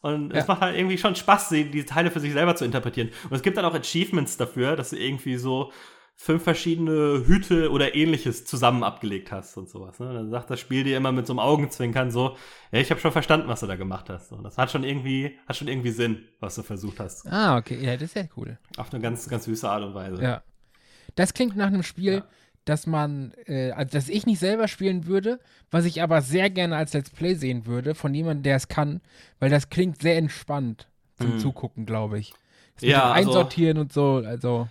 [0.00, 0.40] Und ja.
[0.40, 3.08] es macht halt irgendwie schon Spaß, die, die Teile für sich selber zu interpretieren.
[3.30, 5.72] Und es gibt dann auch Achievements dafür, dass du irgendwie so
[6.16, 9.98] fünf verschiedene Hüte oder ähnliches zusammen abgelegt hast und sowas.
[9.98, 10.12] Ne?
[10.12, 12.36] Dann sagt das Spiel dir immer mit so einem Augenzwinkern so,
[12.72, 14.32] ja, ich habe schon verstanden, was du da gemacht hast.
[14.32, 17.26] Und das hat schon irgendwie, hat schon irgendwie Sinn, was du versucht hast.
[17.26, 18.58] Ah, okay, ja, das ist ja cool.
[18.76, 20.22] Auf eine ganz, ganz süße Art und Weise.
[20.22, 20.42] Ja.
[21.16, 22.24] Das klingt nach einem Spiel, ja.
[22.64, 25.40] dass man, äh, also dass ich nicht selber spielen würde,
[25.70, 29.00] was ich aber sehr gerne als Let's Play sehen würde, von jemandem, der es kann,
[29.40, 30.88] weil das klingt sehr entspannt
[31.18, 31.38] zum mhm.
[31.38, 32.32] Zugucken, glaube ich.
[32.76, 34.68] Das ja, also, Einsortieren und so, also.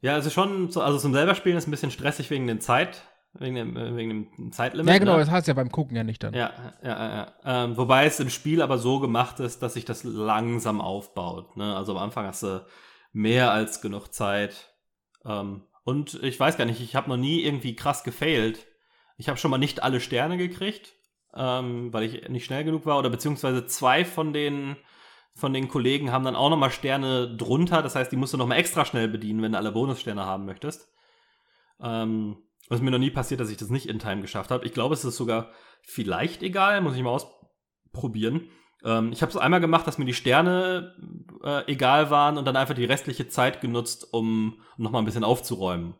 [0.00, 3.02] Ja, also schon, so, also zum selber spielen ist ein bisschen stressig wegen der Zeit,
[3.34, 4.92] wegen dem, äh, wegen dem Zeitlimit.
[4.92, 5.20] Ja, genau, ne?
[5.20, 6.34] das heißt ja beim Gucken ja nicht dann.
[6.34, 7.32] Ja, ja, ja.
[7.44, 11.56] Ähm, wobei es im Spiel aber so gemacht ist, dass sich das langsam aufbaut.
[11.56, 11.76] Ne?
[11.76, 12.64] Also am Anfang hast du
[13.12, 14.72] mehr als genug Zeit.
[15.24, 18.66] Ähm, und ich weiß gar nicht, ich habe noch nie irgendwie krass gefailt.
[19.16, 20.92] Ich habe schon mal nicht alle Sterne gekriegt,
[21.34, 24.76] ähm, weil ich nicht schnell genug war, oder beziehungsweise zwei von den
[25.38, 27.82] von den Kollegen haben dann auch nochmal Sterne drunter.
[27.82, 30.92] Das heißt, die musst du nochmal extra schnell bedienen, wenn du alle Bonussterne haben möchtest.
[31.80, 34.66] Ähm, was mir noch nie passiert, dass ich das nicht in Time geschafft habe.
[34.66, 35.50] Ich glaube, es ist sogar
[35.82, 38.50] vielleicht egal, muss ich mal ausprobieren.
[38.84, 40.94] Ähm, ich habe es einmal gemacht, dass mir die Sterne
[41.42, 45.94] äh, egal waren und dann einfach die restliche Zeit genutzt, um nochmal ein bisschen aufzuräumen.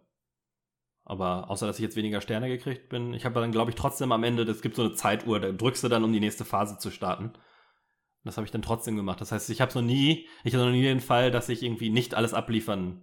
[1.04, 4.12] Aber außer, dass ich jetzt weniger Sterne gekriegt bin, ich habe dann, glaube ich, trotzdem
[4.12, 6.76] am Ende, es gibt so eine Zeituhr, da drückst du dann, um die nächste Phase
[6.76, 7.32] zu starten.
[8.28, 9.22] Das habe ich dann trotzdem gemacht.
[9.22, 11.88] Das heißt, ich habe noch nie, ich hatte noch nie den Fall, dass ich irgendwie
[11.88, 13.02] nicht alles abliefern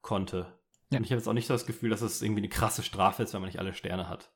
[0.00, 0.52] konnte.
[0.90, 0.98] Ja.
[0.98, 3.22] Und ich habe jetzt auch nicht so das Gefühl, dass es irgendwie eine krasse Strafe
[3.22, 4.32] ist, wenn man nicht alle Sterne hat.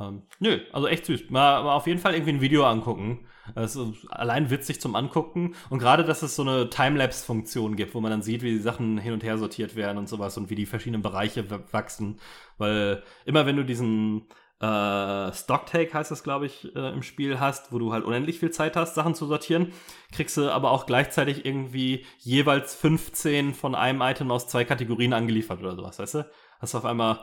[0.00, 1.30] Ähm, nö, also echt süß.
[1.30, 3.28] Mal, mal auf jeden Fall irgendwie ein Video angucken.
[3.54, 5.54] Es ist allein witzig zum Angucken.
[5.70, 8.98] Und gerade, dass es so eine Timelapse-Funktion gibt, wo man dann sieht, wie die Sachen
[8.98, 12.18] hin und her sortiert werden und sowas und wie die verschiedenen Bereiche wachsen.
[12.58, 14.26] Weil immer wenn du diesen
[14.64, 18.50] äh, Stocktake heißt das, glaube ich, äh, im Spiel hast, wo du halt unendlich viel
[18.50, 19.72] Zeit hast, Sachen zu sortieren,
[20.12, 25.60] kriegst du aber auch gleichzeitig irgendwie jeweils 15 von einem Item aus zwei Kategorien angeliefert
[25.60, 26.30] oder sowas, weißt du?
[26.60, 27.20] Hast du auf einmal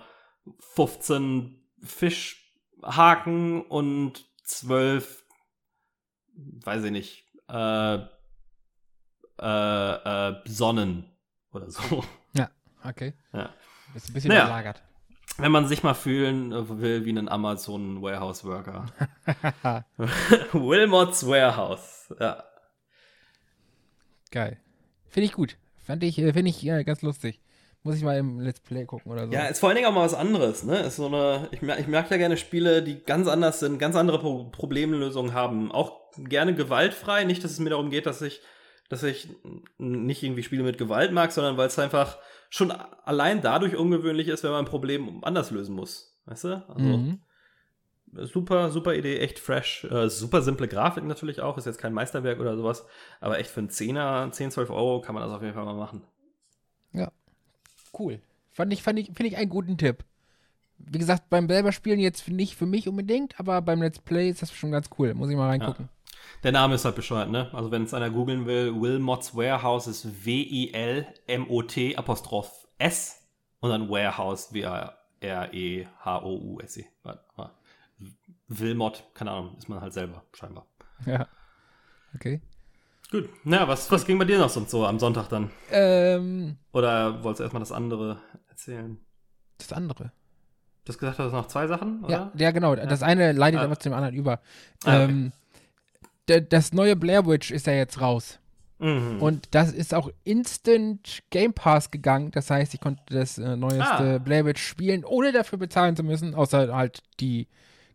[0.75, 5.25] 15 Fischhaken und 12,
[6.35, 7.95] weiß ich nicht, äh,
[9.39, 11.11] äh, äh, Sonnen
[11.51, 12.03] oder so.
[12.33, 12.51] Ja,
[12.83, 13.13] okay.
[13.33, 13.49] Ja.
[13.95, 14.43] Ist ein bisschen naja.
[14.43, 14.83] überlagert
[15.41, 18.85] wenn man sich mal fühlen will wie ein Amazon Warehouse Worker.
[20.53, 22.43] Wilmots Warehouse, ja.
[24.31, 24.57] Geil.
[25.09, 25.57] Finde ich gut.
[25.83, 27.41] Fand ich, äh, finde ich ja, ganz lustig.
[27.83, 29.33] Muss ich mal im Let's Play gucken oder so.
[29.33, 30.79] Ja, ist vor allen Dingen auch mal was anderes, ne?
[30.81, 34.19] Ist so eine, ich, ich merke ja gerne Spiele, die ganz anders sind, ganz andere
[34.19, 35.71] Pro Problemlösungen haben.
[35.71, 37.23] Auch gerne gewaltfrei.
[37.23, 38.41] Nicht, dass es mir darum geht, dass ich,
[38.91, 39.29] dass ich
[39.77, 42.17] nicht irgendwie Spiele mit Gewalt mag, sondern weil es einfach
[42.49, 46.19] schon allein dadurch ungewöhnlich ist, wenn man ein Problem anders lösen muss.
[46.25, 46.67] Weißt du?
[46.67, 47.19] Also, mhm.
[48.11, 49.85] super, super Idee, echt fresh.
[49.85, 52.85] Äh, super simple Grafik natürlich auch, ist jetzt kein Meisterwerk oder sowas,
[53.21, 55.73] aber echt für einen Zehner, 10, 12 Euro kann man das auf jeden Fall mal
[55.73, 56.03] machen.
[56.91, 57.13] Ja,
[57.97, 58.19] cool.
[58.51, 60.03] Fand ich, fand ich, finde ich einen guten Tipp.
[60.79, 64.41] Wie gesagt, beim selber Spielen jetzt nicht für mich unbedingt, aber beim Let's Play ist
[64.41, 65.13] das schon ganz cool.
[65.13, 65.85] Muss ich mal reingucken.
[65.85, 66.00] Ja.
[66.43, 67.49] Der Name ist halt bescheuert, ne?
[67.53, 73.21] Also wenn es einer googeln will, Wilmots Warehouse ist W-I-L-M-O-T Apostroph S
[73.59, 74.95] und dann Warehouse W-R-E-H-O-U-S-E.
[78.47, 80.65] Wilmot, keine Ahnung, ist man halt selber, scheinbar.
[81.05, 81.27] Ja.
[82.15, 82.41] Okay.
[83.11, 83.29] Gut.
[83.43, 85.51] Na, was, was ging bei dir noch sonst so am Sonntag dann?
[85.69, 86.57] Ähm.
[86.71, 88.17] Oder wolltest du erstmal das andere
[88.49, 88.97] erzählen?
[89.57, 90.11] Das andere?
[90.85, 92.11] Du hast gesagt, du hast noch zwei Sachen, oder?
[92.11, 92.73] Ja, ja genau.
[92.73, 92.85] Ja.
[92.85, 93.65] Das eine leitet ah.
[93.65, 94.39] aber zu dem anderen über.
[94.83, 95.03] Ah, okay.
[95.03, 95.31] ähm,
[96.25, 98.39] das neue Blair Witch ist ja jetzt raus.
[98.81, 99.21] Mhm.
[99.21, 102.31] Und das ist auch instant Game Pass gegangen.
[102.31, 104.17] Das heißt, ich konnte das äh, neueste ah.
[104.17, 107.47] Blair Witch spielen, ohne dafür bezahlen zu müssen, außer halt die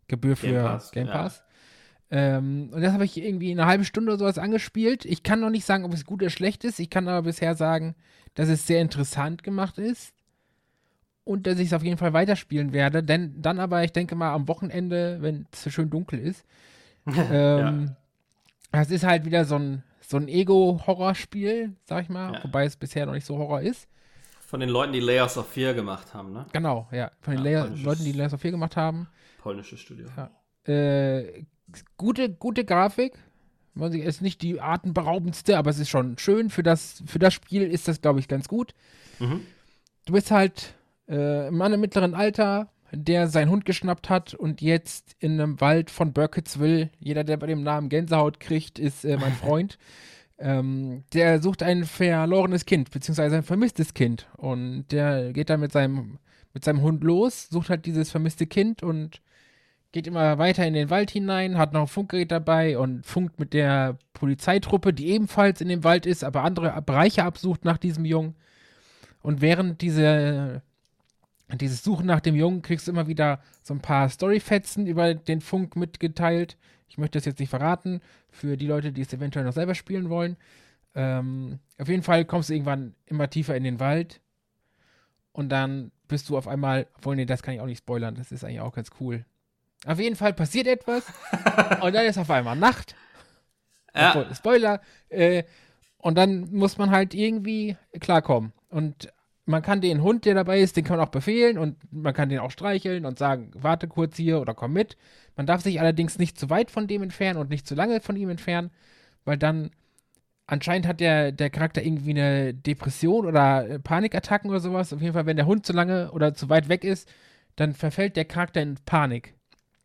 [0.07, 0.91] Gebühr für Game Pass.
[0.93, 1.43] Game Pass.
[2.11, 2.37] Ja.
[2.39, 5.05] Ähm, und das habe ich irgendwie eine halbe Stunde oder sowas angespielt.
[5.05, 6.79] Ich kann noch nicht sagen, ob es gut oder schlecht ist.
[6.79, 7.97] Ich kann aber bisher sagen,
[8.35, 10.15] dass es sehr interessant gemacht ist.
[11.25, 13.03] Und dass ich es auf jeden Fall weiterspielen werde.
[13.03, 16.45] Denn dann aber, ich denke mal, am Wochenende, wenn es schön dunkel ist,
[17.09, 17.97] ähm, ja
[18.77, 22.45] das ist halt wieder so ein, so ein Ego-Horrorspiel, sag ich mal, ja.
[22.45, 23.89] wobei es bisher noch nicht so Horror ist.
[24.47, 26.47] Von den Leuten, die Layers of Fear gemacht haben, ne?
[26.53, 27.11] Genau, ja.
[27.21, 29.09] Von den ja, Leuten, die Layers of Fear gemacht haben.
[29.39, 30.07] Polnisches Studio.
[30.17, 30.31] Ja.
[30.73, 31.45] Äh,
[31.97, 33.19] gute, gute Grafik.
[33.79, 36.49] Es ist nicht die atemberaubendste, aber es ist schon schön.
[36.49, 38.73] Für das, für das Spiel ist das, glaube ich, ganz gut.
[39.19, 39.43] Mhm.
[40.07, 40.75] Du bist halt
[41.09, 45.61] äh, ein Mann im mittleren Alter, der seinen Hund geschnappt hat und jetzt in einem
[45.61, 49.79] Wald von Burkittsville, jeder, der bei dem Namen Gänsehaut kriegt, ist äh, mein Freund.
[50.39, 54.29] ähm, der sucht ein verlorenes Kind, beziehungsweise ein vermisstes Kind.
[54.37, 56.19] Und der geht dann mit seinem,
[56.55, 59.23] mit seinem Hund los, sucht halt dieses vermisste Kind und
[59.93, 63.55] geht immer weiter in den Wald hinein, hat noch ein Funkgerät dabei und funkt mit
[63.55, 68.35] der Polizeitruppe, die ebenfalls in dem Wald ist, aber andere Bereiche absucht nach diesem Jungen.
[69.23, 70.63] Und während diese,
[71.55, 75.41] dieses Suchen nach dem Jungen kriegst du immer wieder so ein paar Storyfetzen über den
[75.41, 76.57] Funk mitgeteilt.
[76.89, 80.11] Ich möchte das jetzt nicht verraten, für die Leute, die es eventuell noch selber spielen
[80.11, 80.37] wollen.
[80.95, 84.21] Ähm, auf jeden Fall kommst du irgendwann immer tiefer in den Wald
[85.33, 88.33] und dann bist du auf einmal, obwohl, nee, das kann ich auch nicht spoilern, das
[88.33, 89.25] ist eigentlich auch ganz cool.
[89.85, 91.05] Auf jeden Fall passiert etwas
[91.83, 92.97] und dann ist auf einmal Nacht.
[93.95, 94.15] Ja.
[94.17, 94.81] Obwohl, Spoiler.
[95.09, 95.45] Äh,
[95.99, 98.53] und dann muss man halt irgendwie klarkommen.
[98.69, 99.13] Und
[99.47, 102.29] man kann den Hund, der dabei ist, den kann man auch befehlen und man kann
[102.29, 104.97] den auch streicheln und sagen, warte kurz hier oder komm mit.
[105.37, 108.17] Man darf sich allerdings nicht zu weit von dem entfernen und nicht zu lange von
[108.17, 108.71] ihm entfernen,
[109.25, 109.71] weil dann
[110.47, 114.93] anscheinend hat der, der Charakter irgendwie eine Depression oder Panikattacken oder sowas.
[114.93, 117.09] Auf jeden Fall, wenn der Hund zu lange oder zu weit weg ist,
[117.57, 119.36] dann verfällt der Charakter in Panik.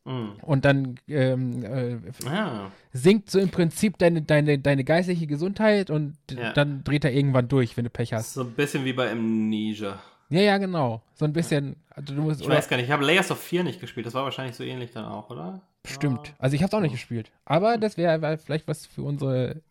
[0.05, 0.33] Mhm.
[0.41, 2.71] Und dann ähm, äh, ah.
[2.91, 6.53] sinkt so im Prinzip deine, deine, deine geistliche Gesundheit und ja.
[6.53, 8.33] dann dreht er irgendwann durch, wenn du Pech hast.
[8.33, 9.99] So ein bisschen wie bei Amnesia.
[10.29, 11.01] Ja, ja, genau.
[11.13, 11.75] So ein bisschen.
[11.89, 14.05] Also du musst, ich weiß gar nicht, ich habe Layers of 4 nicht gespielt.
[14.05, 15.61] Das war wahrscheinlich so ähnlich dann auch, oder?
[15.85, 16.33] Stimmt.
[16.39, 17.31] Also ich habe es auch nicht gespielt.
[17.43, 19.61] Aber das wäre wär vielleicht was für unsere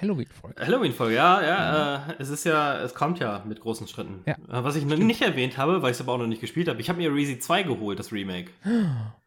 [0.00, 0.66] Halloween-Folge.
[0.66, 1.96] Halloween-Folge, ja, ja.
[2.08, 4.22] Äh, es ist ja, es kommt ja mit großen Schritten.
[4.26, 4.34] Ja.
[4.34, 6.68] Äh, was ich noch nicht erwähnt habe, weil ich es aber auch noch nicht gespielt
[6.68, 8.50] habe, ich habe mir Reezy 2 geholt, das Remake.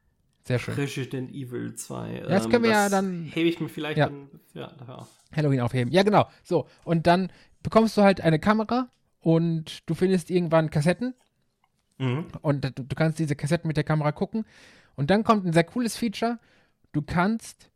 [0.44, 0.74] Sehr schön.
[0.74, 2.16] Resident Evil 2.
[2.16, 3.24] Ja, das können wir ähm, ja dann.
[3.26, 4.08] Hebe ich mir vielleicht ja.
[4.08, 5.08] dann, ja, dafür auf.
[5.36, 5.92] Halloween aufheben.
[5.92, 6.28] Ja, genau.
[6.44, 7.32] So, und dann
[7.62, 8.90] bekommst du halt eine Kamera
[9.20, 11.16] und du findest irgendwann Kassetten.
[11.98, 12.28] Mhm.
[12.42, 14.46] Und du, du kannst diese Kassetten mit der Kamera gucken.
[14.96, 16.40] Und dann kommt ein sehr cooles Feature.
[16.92, 17.72] Du kannst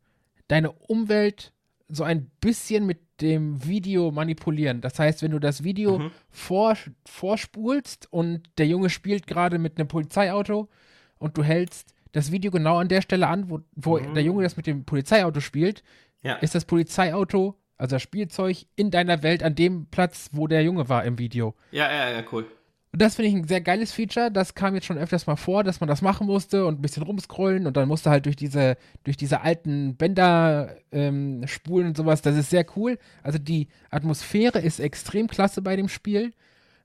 [0.50, 1.54] deine Umwelt
[1.88, 4.82] so ein bisschen mit dem Video manipulieren.
[4.82, 6.12] Das heißt, wenn du das Video mhm.
[6.30, 10.70] vor, vorspulst und der Junge spielt gerade mit einem Polizeiauto
[11.18, 14.14] und du hältst das Video genau an der Stelle an, wo, wo mhm.
[14.14, 15.84] der Junge das mit dem Polizeiauto spielt,
[16.24, 16.36] ja.
[16.36, 20.90] ist das Polizeiauto, also das Spielzeug, in deiner Welt an dem Platz, wo der Junge
[20.90, 21.56] war im Video.
[21.72, 22.46] Ja, ja, ja, cool.
[22.92, 24.32] Und das finde ich ein sehr geiles Feature.
[24.32, 27.04] Das kam jetzt schon öfters mal vor, dass man das machen musste und ein bisschen
[27.04, 32.24] rumscrollen und dann musste halt durch diese, durch diese alten Bänder ähm, spulen und sowas.
[32.24, 32.98] Das ist sehr cool.
[33.22, 36.34] Also die Atmosphäre ist extrem klasse bei dem Spiel.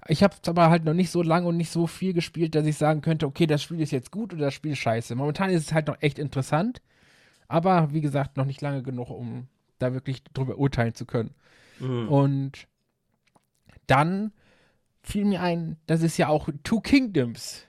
[0.08, 2.66] Ich habe es aber halt noch nicht so lange und nicht so viel gespielt, dass
[2.66, 5.14] ich sagen könnte, okay, das Spiel ist jetzt gut oder das Spiel ist scheiße.
[5.14, 6.82] Momentan ist es halt noch echt interessant.
[7.48, 9.46] Aber wie gesagt, noch nicht lange genug, um
[9.78, 11.34] da wirklich drüber urteilen zu können.
[11.78, 12.08] Mhm.
[12.08, 12.66] Und
[13.86, 14.32] dann
[15.02, 17.66] fiel mir ein, dass es ja auch Two Kingdoms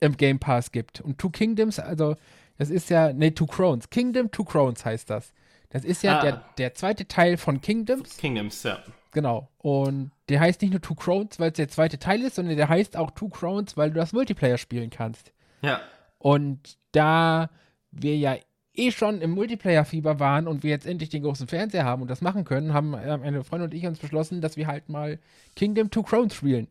[0.00, 1.00] im Game Pass gibt.
[1.00, 2.16] Und Two Kingdoms, also
[2.56, 3.90] das ist ja, ne, Two Crowns.
[3.90, 5.32] Kingdom Two Crowns heißt das.
[5.70, 6.22] Das ist ja ah.
[6.22, 8.16] der, der zweite Teil von Kingdoms.
[8.16, 8.82] Kingdoms, ja.
[9.18, 9.48] Genau.
[9.58, 12.68] Und der heißt nicht nur Two Crowns, weil es der zweite Teil ist, sondern der
[12.68, 15.32] heißt auch Two Crowns, weil du das Multiplayer spielen kannst.
[15.60, 15.80] Ja.
[16.18, 17.50] Und da
[17.90, 18.36] wir ja
[18.74, 22.20] eh schon im Multiplayer-Fieber waren und wir jetzt endlich den großen Fernseher haben und das
[22.20, 25.18] machen können, haben eine Freundin und ich uns beschlossen, dass wir halt mal
[25.56, 26.68] Kingdom Two Crowns spielen.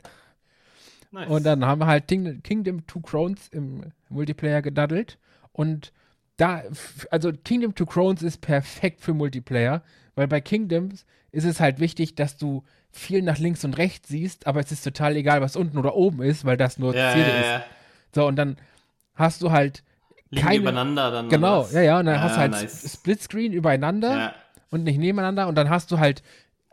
[1.10, 1.28] Nice.
[1.28, 5.18] Und dann haben wir halt Kingdom Two Crowns im Multiplayer gedaddelt
[5.52, 5.92] und
[6.38, 6.62] da,
[7.10, 9.82] also Kingdom Two Crowns ist perfekt für Multiplayer,
[10.14, 14.46] weil bei Kingdoms ist es halt wichtig, dass du viel nach links und rechts siehst,
[14.46, 17.28] aber es ist total egal, was unten oder oben ist, weil das nur ja, Ziele
[17.28, 17.56] ja, ja.
[17.56, 17.64] ist.
[18.14, 18.56] So, und dann
[19.14, 19.82] hast du halt
[20.30, 21.28] Liegen keine, übereinander dann.
[21.28, 22.92] Genau, ja, ja, und dann hast du halt nice.
[22.92, 24.34] Splitscreen übereinander
[24.70, 26.22] und nicht nebeneinander und dann hast du halt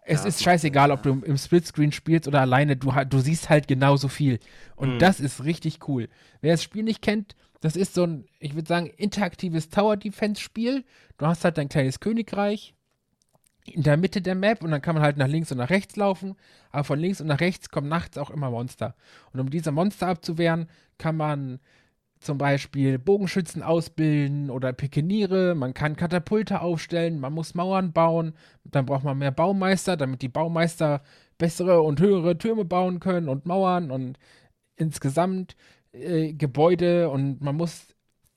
[0.07, 3.67] es ja, ist scheißegal, ob du im Splitscreen spielst oder alleine, du, du siehst halt
[3.67, 4.39] genauso viel.
[4.75, 4.99] Und mhm.
[4.99, 6.09] das ist richtig cool.
[6.41, 10.83] Wer das Spiel nicht kennt, das ist so ein, ich würde sagen, interaktives Tower-Defense-Spiel.
[11.17, 12.74] Du hast halt dein kleines Königreich
[13.65, 15.95] in der Mitte der Map und dann kann man halt nach links und nach rechts
[15.95, 16.35] laufen.
[16.71, 18.95] Aber von links und nach rechts kommen nachts auch immer Monster.
[19.33, 21.59] Und um diese Monster abzuwehren, kann man
[22.19, 28.85] zum Beispiel Bogenschützen ausbilden oder Pikeniere, man kann Katapulte aufstellen, man muss Mauern bauen, dann
[28.85, 31.01] braucht man mehr Baumeister, damit die Baumeister
[31.37, 34.17] bessere und höhere Türme bauen können und Mauern und
[34.75, 35.55] insgesamt
[35.91, 37.87] äh, Gebäude und man muss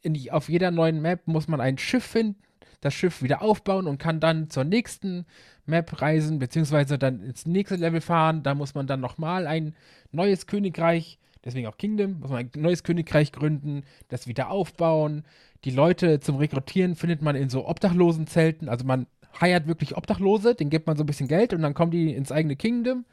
[0.04, 2.40] die, auf jeder neuen Map muss man ein Schiff finden,
[2.80, 5.26] das Schiff wieder aufbauen und kann dann zur nächsten
[5.66, 8.42] Map reisen, beziehungsweise dann ins nächste Level fahren.
[8.42, 9.74] Da muss man dann nochmal ein
[10.12, 15.24] neues Königreich deswegen auch Kingdom, muss man ein neues Königreich gründen, das wieder aufbauen.
[15.64, 19.06] Die Leute zum Rekrutieren findet man in so Obdachlosenzelten, also man
[19.40, 22.32] heiert wirklich Obdachlose, denen gibt man so ein bisschen Geld und dann kommen die ins
[22.32, 23.04] eigene Kingdom.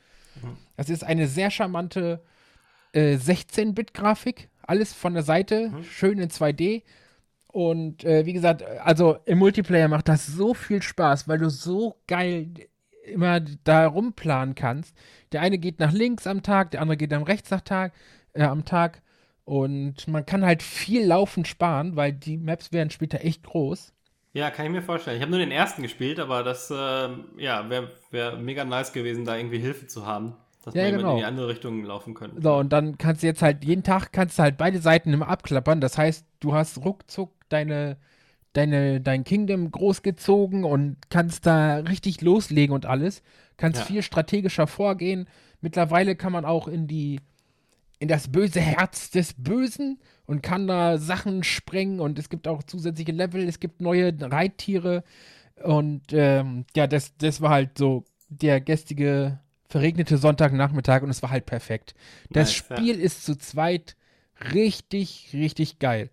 [0.41, 0.57] Mhm.
[0.75, 2.21] Das ist eine sehr charmante
[2.93, 5.83] äh, 16-Bit-Grafik, alles von der Seite, mhm.
[5.83, 6.83] schön in 2D.
[7.55, 11.95] Und äh, wie gesagt, also im Multiplayer macht das so viel Spaß, weil du so
[12.05, 12.49] geil
[13.05, 14.93] immer da rumplanen kannst.
[15.31, 17.93] Der eine geht nach links am Tag, der andere geht am rechts nach Tag,
[18.33, 19.01] äh, am Tag.
[19.45, 23.93] Und man kann halt viel Laufen sparen, weil die Maps werden später echt groß.
[24.33, 25.15] Ja, kann ich mir vorstellen.
[25.15, 29.23] Ich habe nur den ersten gespielt, aber das äh, ja, wäre wär mega nice gewesen,
[29.23, 30.35] da irgendwie Hilfe zu haben.
[30.65, 31.11] Dass Ja, man genau.
[31.11, 32.41] in die andere Richtung laufen könnte.
[32.41, 35.27] So, und dann kannst du jetzt halt jeden Tag kannst du halt beide Seiten immer
[35.27, 35.79] abklappern.
[35.79, 37.97] Das heißt, du hast ruckzuck deine,
[38.53, 43.21] deine, dein Kingdom großgezogen und kannst da richtig loslegen und alles.
[43.57, 43.85] Kannst Ja.
[43.85, 45.27] viel strategischer vorgehen.
[45.61, 47.21] Mittlerweile kann man auch in die,
[47.99, 52.63] in das böse Herz des Bösen und kann da Sachen sprengen und es gibt auch
[52.63, 55.03] zusätzliche Level, es gibt neue Reittiere
[55.63, 61.31] und ähm, ja, das, das war halt so der gestrige verregnete Sonntagnachmittag und es war
[61.31, 61.95] halt perfekt.
[62.29, 62.77] Das Nice, ja.
[62.77, 63.95] Spiel ist zu zweit
[64.53, 66.09] richtig, richtig geil.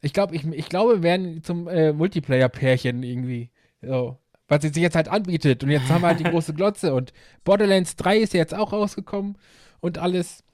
[0.00, 3.50] Ich glaube, ich, ich glaube, wir werden zum äh, Multiplayer-Pärchen irgendwie.
[3.82, 4.18] So.
[4.46, 5.62] Was sich jetzt halt anbietet.
[5.62, 6.94] Und jetzt haben wir halt die große Glotze.
[6.94, 7.12] Und
[7.44, 9.36] Borderlands 3 ist ja jetzt auch rausgekommen
[9.80, 10.44] und alles.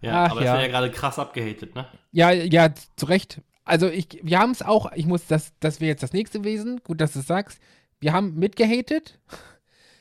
[0.00, 0.52] Ja, Ach, aber es ja.
[0.54, 1.86] wird ja gerade krass abgehatet, ne?
[2.12, 3.42] Ja, ja, zu Recht.
[3.64, 6.80] Also ich, wir haben es auch, ich muss das, das wäre jetzt das nächste Wesen,
[6.82, 7.60] gut, dass du es sagst.
[8.00, 9.18] Wir haben mitgehatet.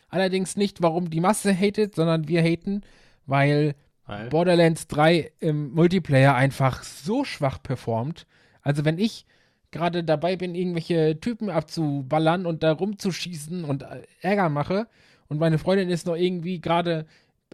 [0.10, 2.82] Allerdings nicht, warum die Masse hatet, sondern wir haten,
[3.26, 8.26] weil Weil, Borderlands 3 im Multiplayer einfach so schwach performt.
[8.62, 9.26] Also wenn ich
[9.72, 14.88] gerade dabei bin, irgendwelche Typen abzuballern und da rumzuschießen und äh, Ärger mache
[15.28, 17.06] und meine Freundin ist noch irgendwie gerade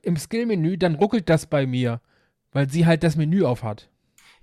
[0.04, 2.01] im Skill-Menü, dann ruckelt das bei mir,
[2.51, 3.89] weil sie halt das Menü auf hat.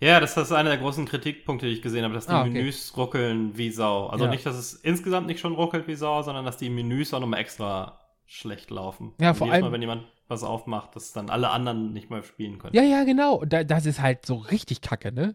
[0.00, 2.50] ja, das ist einer der großen Kritikpunkte, die ich gesehen habe, dass die Ah, okay.
[2.52, 4.06] Menüs ruckeln wie Sau.
[4.08, 4.30] Also Ja.
[4.30, 7.40] nicht, dass es insgesamt nicht schon ruckelt wie Sau, sondern dass die Menüs auch nochmal
[7.40, 7.99] extra
[8.32, 9.12] schlecht laufen.
[9.20, 12.22] Ja, Und vor allem- Mal, wenn jemand was aufmacht, dass dann alle anderen nicht mehr
[12.22, 12.74] spielen können.
[12.76, 13.44] Ja, ja, genau.
[13.44, 15.34] Da, das ist halt so richtig kacke, ne?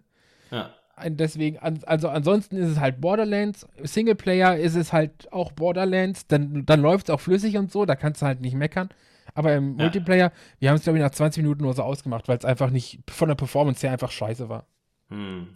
[0.49, 0.69] Ja.
[1.05, 3.67] Und Deswegen, also ansonsten ist es halt Borderlands.
[3.83, 6.25] Singleplayer ist es halt auch Borderlands.
[6.27, 8.87] Dann, dann läuft es auch flüssig und so, da kannst du halt nicht meckern.
[9.33, 9.83] Aber im Ja.
[9.83, 12.69] Multiplayer, wir haben es, glaube ich, nach 20 Minuten nur so ausgemacht, weil es einfach
[12.69, 14.67] nicht von der Performance her einfach scheiße war.
[15.09, 15.49] Hm.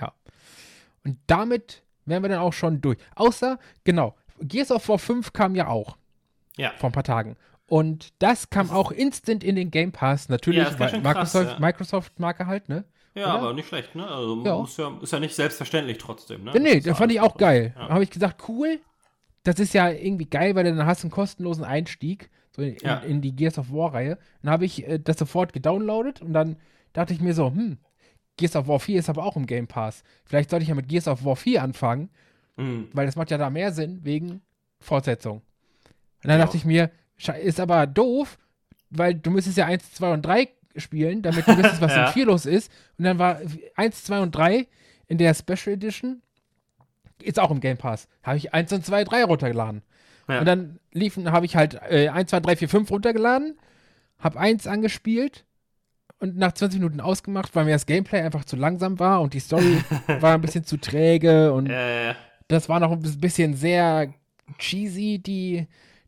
[0.00, 0.14] Ja.
[1.04, 2.96] Und damit wären wir dann auch schon durch.
[3.16, 5.98] Außer, genau, Gears of War 5 kam ja auch
[6.58, 6.72] Ja.
[6.78, 7.36] vor ein paar Tagen.
[7.68, 11.50] Und das kam auch instant in den Game Pass, natürlich, Ja, weil schön krass, Microsoft,
[11.52, 11.58] ja.
[11.58, 12.84] Microsoft-Marke halt, ne?
[13.14, 13.42] Ja, Oder?
[13.42, 14.06] aber nicht schlecht, ne?
[14.06, 14.56] Also Ja.
[14.58, 16.52] Muss ja, ist ja nicht selbstverständlich trotzdem, ne?
[16.54, 17.74] Ja, nee, das fand ich auch geil.
[17.76, 17.88] Ja.
[17.88, 18.78] Habe ich gesagt, cool.
[19.42, 23.02] Das ist ja irgendwie geil, weil dann hast du einen kostenlosen Einstieg so in, in,
[23.10, 24.18] in die Gears of War-Reihe.
[24.42, 26.56] Dann habe ich äh, das sofort gedownloadet und dann
[26.92, 27.78] dachte ich mir so, hm,
[28.36, 30.02] Gears of War 4 ist aber auch im Game Pass.
[30.24, 32.10] Vielleicht sollte ich ja mit Gears of War 4 anfangen,
[32.56, 32.88] Hm.
[32.92, 34.40] weil das macht ja da mehr Sinn wegen
[34.80, 35.42] Fortsetzung.
[36.22, 36.44] Und dann Ja.
[36.44, 36.90] dachte ich mir,
[37.42, 38.38] ist aber doof,
[38.90, 42.06] weil du müsstest ja 1, 2 und 3 spielen, damit du wüsstest, was Ja.
[42.08, 42.70] in 4 los ist.
[42.98, 43.40] Und dann war
[43.76, 44.66] 1, 2 und 3
[45.08, 46.22] in der Special Edition
[47.22, 48.08] ist auch im Game Pass.
[48.22, 49.82] Habe ich 1 und 2, 3 runtergeladen.
[50.28, 50.40] Ja.
[50.40, 53.58] Und dann liefen, habe ich halt äh, 1, 2, 3, 4, 5 runtergeladen,
[54.18, 55.44] habe 1 angespielt
[56.18, 59.40] und nach 20 Minuten ausgemacht, weil mir das Gameplay einfach zu langsam war und die
[59.40, 59.80] Story
[60.20, 62.14] war ein bisschen zu träge und ja.
[62.48, 64.12] das war noch ein bisschen sehr
[64.58, 65.66] cheesy, die,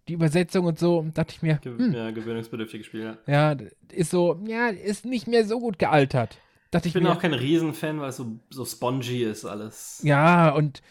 [0.09, 1.07] die Übersetzung und so.
[1.15, 3.53] Dachte ich mir, Ge hm, ja, gewöhnungsbedürftiges Spiel, ja.
[3.53, 3.57] ja,
[3.93, 6.39] ist so, ja, ist nicht mehr so gut gealtert.
[6.71, 10.01] Dachte Ich ich, bin mir, auch kein Riesenfan, weil es so, so spongy ist alles.
[10.03, 10.83] ja, und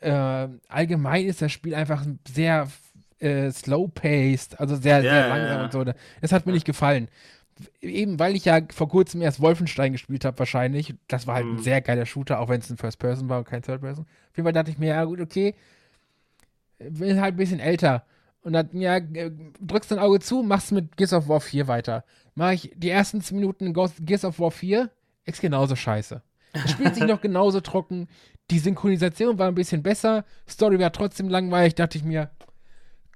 [0.00, 2.68] äh, allgemein ist das Spiel einfach sehr
[3.18, 5.64] äh, slow-paced, also sehr, Ja, sehr ja, langsam ja.
[5.64, 5.84] und so.
[6.20, 7.08] Das hat mir nicht gefallen.
[7.80, 10.94] Eben weil ich ja vor kurzem erst Wolfenstein gespielt habe, wahrscheinlich.
[11.08, 11.62] Das war halt ein Mhm.
[11.62, 14.04] sehr geiler Shooter, auch wenn es ein First-Person war und kein Third-Person.
[14.04, 15.54] Auf jeden Fall dachte ich mir, ja gut, okay,
[16.78, 18.04] bin halt ein bisschen älter.
[18.46, 22.04] Und dann, ja, äh, drückst ein Auge zu, machst mit Gears of War 4 weiter.
[22.36, 24.88] Mach ich die ersten 10 Minuten Gears of War 4,
[25.24, 26.22] ist genauso scheiße.
[26.52, 28.06] Es spielt sich noch genauso trocken.
[28.52, 30.24] Die Synchronisation war ein bisschen besser.
[30.48, 31.74] Story war trotzdem langweilig.
[31.74, 32.30] Dachte ich mir,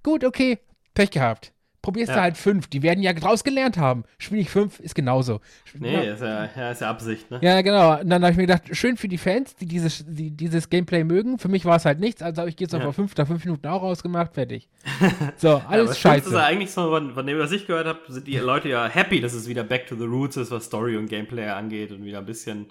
[0.03, 0.59] gut, okay,
[0.95, 1.53] Pech gehabt.
[1.83, 2.23] Probierst du Ja.
[2.23, 2.67] halt 5.
[2.69, 4.05] Die werden ja draus gelernt haben.
[4.19, 5.41] Spiel ich 5, ist genauso.
[5.79, 6.01] Nee, Ja.
[6.13, 7.39] ist ja, ja, ist ja Absicht, ne?
[7.43, 7.99] Ja, genau.
[8.01, 11.05] Und dann habe ich mir gedacht, schön für die Fans, die dieses, die dieses Gameplay
[11.05, 11.39] mögen.
[11.39, 12.85] Für mich war es halt nichts, also habe ich of Ja.
[12.85, 14.69] War 5 nach 5 Minuten auch rausgemacht, fertig.
[15.37, 16.45] So, alles das Schlimmste ist ja scheiße.
[16.45, 19.33] eigentlich so, von, von dem, was ich gehört habe, sind die Leute ja happy, dass
[19.33, 22.27] es wieder back to the roots ist, was Story und Gameplay angeht und wieder ein
[22.27, 22.67] bisschen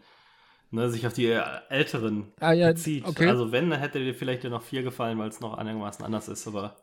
[0.72, 3.07] ne, sich auf die äh, älteren Ah, bezieht.
[3.07, 3.28] okay.
[3.28, 6.28] Also wenn, dann hätte dir vielleicht ja noch vier gefallen, weil es noch einigermaßen anders
[6.28, 6.76] ist, aber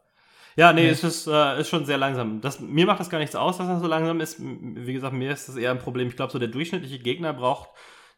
[0.56, 0.88] ja, nee, Nee.
[0.88, 2.40] es ist, äh, ist schon sehr langsam.
[2.40, 4.36] Das, mir macht das gar nichts aus, dass das so langsam ist.
[4.40, 6.08] Wie gesagt, mir ist das eher ein Problem.
[6.08, 7.70] Ich glaube, so der durchschnittliche Gegner braucht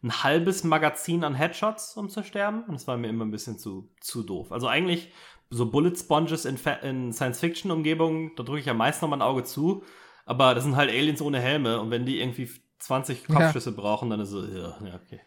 [0.03, 2.63] ein halbes Magazin an Headshots, um zu sterben.
[2.65, 4.53] Und das war mir immer ein bisschen zu, zu doof.
[4.53, 5.11] Also eigentlich
[5.51, 9.45] so Bullet Sponges in, in Science-Fiction-Umgebungen, da drücke ich am meisten noch mal ein Auge
[9.45, 9.83] zu.
[10.25, 11.81] Aber das sind halt Aliens ohne Helme.
[11.81, 13.35] Und wenn die irgendwie 20 Ja.
[13.35, 15.21] Kopfschüsse brauchen, dann ist so, ja, ja okay.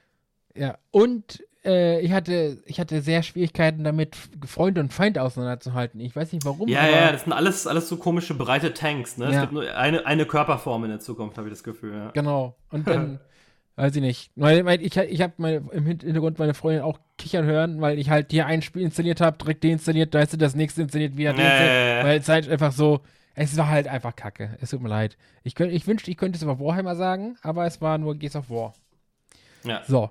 [0.55, 5.99] Ja, und äh, ich, hatte, ich hatte sehr Schwierigkeiten damit, Freund und Feind auseinanderzuhalten.
[5.99, 6.67] Ich weiß nicht warum.
[6.67, 9.25] Ja, ja, das sind alles, alles so komische, breite Tanks, ne?
[9.27, 9.41] Es Ja.
[9.41, 12.11] gibt nur eine, eine Körperform in der Zukunft, habe ich das Gefühl, ja.
[12.11, 12.55] Genau.
[12.69, 13.19] Und dann,
[13.75, 14.31] weiß ich nicht.
[14.35, 15.33] Weil, ich ich habe
[15.71, 19.37] im Hintergrund meine Freundin auch kichern hören, weil ich halt hier ein Spiel installiert habe,
[19.37, 21.97] direkt deinstalliert, da ist das nächste installiert, wieder deinstalliert.
[21.99, 22.03] ja.
[22.03, 23.01] Weil es halt einfach so,
[23.33, 24.57] Es war halt einfach kacke.
[24.59, 25.15] Es tut mir leid.
[25.43, 28.35] Ich, könnt, ich wünschte, ich könnte es über Warhammer sagen, aber es war nur Gears
[28.35, 28.73] of War.
[29.63, 29.81] Ja.
[29.87, 30.09] So.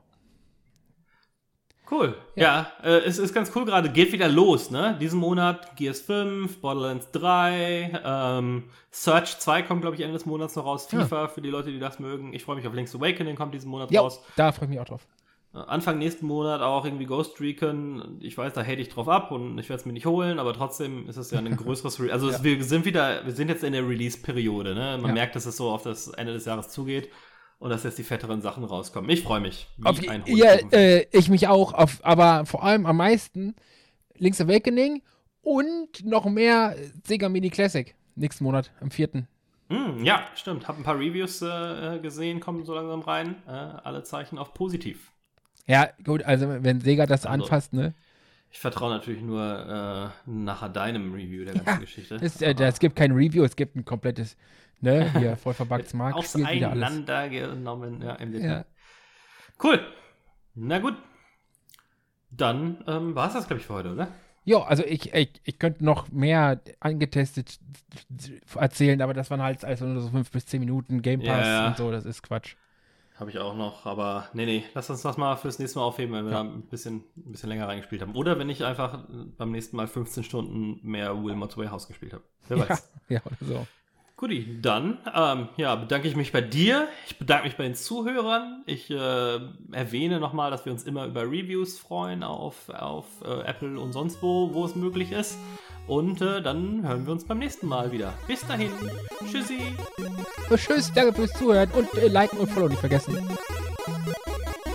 [1.90, 2.16] Cool.
[2.36, 3.90] Ja, ja äh, es ist ganz cool gerade.
[3.90, 4.96] Geht wieder los, ne?
[5.00, 10.54] Diesen Monat Gears 5, Borderlands 3, ähm, Search 2 kommt, glaube ich, Ende des Monats
[10.56, 10.86] noch raus.
[10.86, 11.28] FIFA ja.
[11.28, 12.32] für die Leute, die das mögen.
[12.32, 14.22] Ich freue mich auf Link's Awakening, kommt diesen Monat ja, raus.
[14.36, 15.06] Da freue ich mich auch drauf.
[15.52, 18.18] Äh, Anfang nächsten Monat auch irgendwie Ghost Recon.
[18.20, 20.54] Ich weiß, da hate ich drauf ab und ich werde es mir nicht holen, aber
[20.54, 22.36] trotzdem ist es ja ein größeres Re Also ja.
[22.36, 24.98] es, wir sind wieder, wir sind jetzt in der Release-Periode, ne?
[25.00, 27.08] Man merkt, dass es so auf das Ende des Jahres zugeht
[27.60, 29.08] und dass jetzt die fetteren Sachen rauskommen.
[29.10, 29.68] Ich freue mich.
[29.84, 33.54] Auf, ja, äh, ich mich auch, auf, aber vor allem am meisten
[34.16, 35.02] Link's Awakening
[35.42, 36.74] und noch mehr
[37.06, 39.26] Sega Mini Classic nächsten Monat, am 4.
[39.68, 40.68] Mm, ja, stimmt.
[40.68, 43.36] Hab ein paar Reviews äh, gesehen, kommen so langsam rein.
[43.46, 45.12] Äh, alle Zeichen auf positiv.
[45.66, 47.94] Ja, gut, also wenn Sega das also, anfasst, ne?
[48.50, 52.16] Ich vertraue natürlich nur äh, nachher deinem Review der ganzen ja, Geschichte.
[52.16, 54.36] Es, äh, es, gibt kein Review, es gibt ein komplettes,
[54.80, 56.16] ne, hier voll verpacktes Markt.
[56.16, 58.48] Auseinandergenommen, ja, im Detail.
[58.48, 58.64] Ja.
[59.62, 59.80] Cool.
[60.54, 60.96] Na gut.
[62.30, 64.08] Dann ähm, war es das, glaube ich, für heute, oder?
[64.44, 67.58] Ja, also ich, ich, ich könnte noch mehr angetestet
[68.54, 71.62] erzählen, aber das waren halt also nur so fünf bis zehn Minuten Game Pass ja,
[71.62, 71.66] ja.
[71.68, 72.56] und so, das ist Quatsch.
[73.16, 76.14] Habe ich auch noch, aber nee, nee, lass uns das mal fürs nächste Mal aufheben,
[76.14, 76.42] wenn wir ja.
[76.42, 78.14] da ein bisschen, ein bisschen länger reingespielt haben.
[78.16, 79.04] Oder wenn ich einfach
[79.36, 82.24] beim nächsten Mal 15 Stunden mehr Wilmot's Warehouse gespielt habe.
[82.48, 82.90] Wer weiß.
[83.10, 83.66] Ja, ja oder so.
[84.20, 86.88] Guti, dann ähm, ja, bedanke ich mich bei dir.
[87.06, 88.62] Ich bedanke mich bei den Zuhörern.
[88.66, 89.38] Ich äh,
[89.72, 94.22] erwähne nochmal, dass wir uns immer über Reviews freuen auf, auf äh, Apple und sonst
[94.22, 95.38] wo, wo es möglich ist.
[95.86, 98.12] Und äh, dann hören wir uns beim nächsten Mal wieder.
[98.28, 98.70] Bis dahin.
[99.30, 99.60] Tschüssi.
[100.54, 103.16] Tschüss, danke fürs Zuhören und äh, liken und follow nicht vergessen.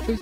[0.08, 0.20] Tschüss.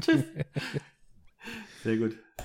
[0.00, 0.24] Tschüss.
[1.82, 2.16] Sehr gut.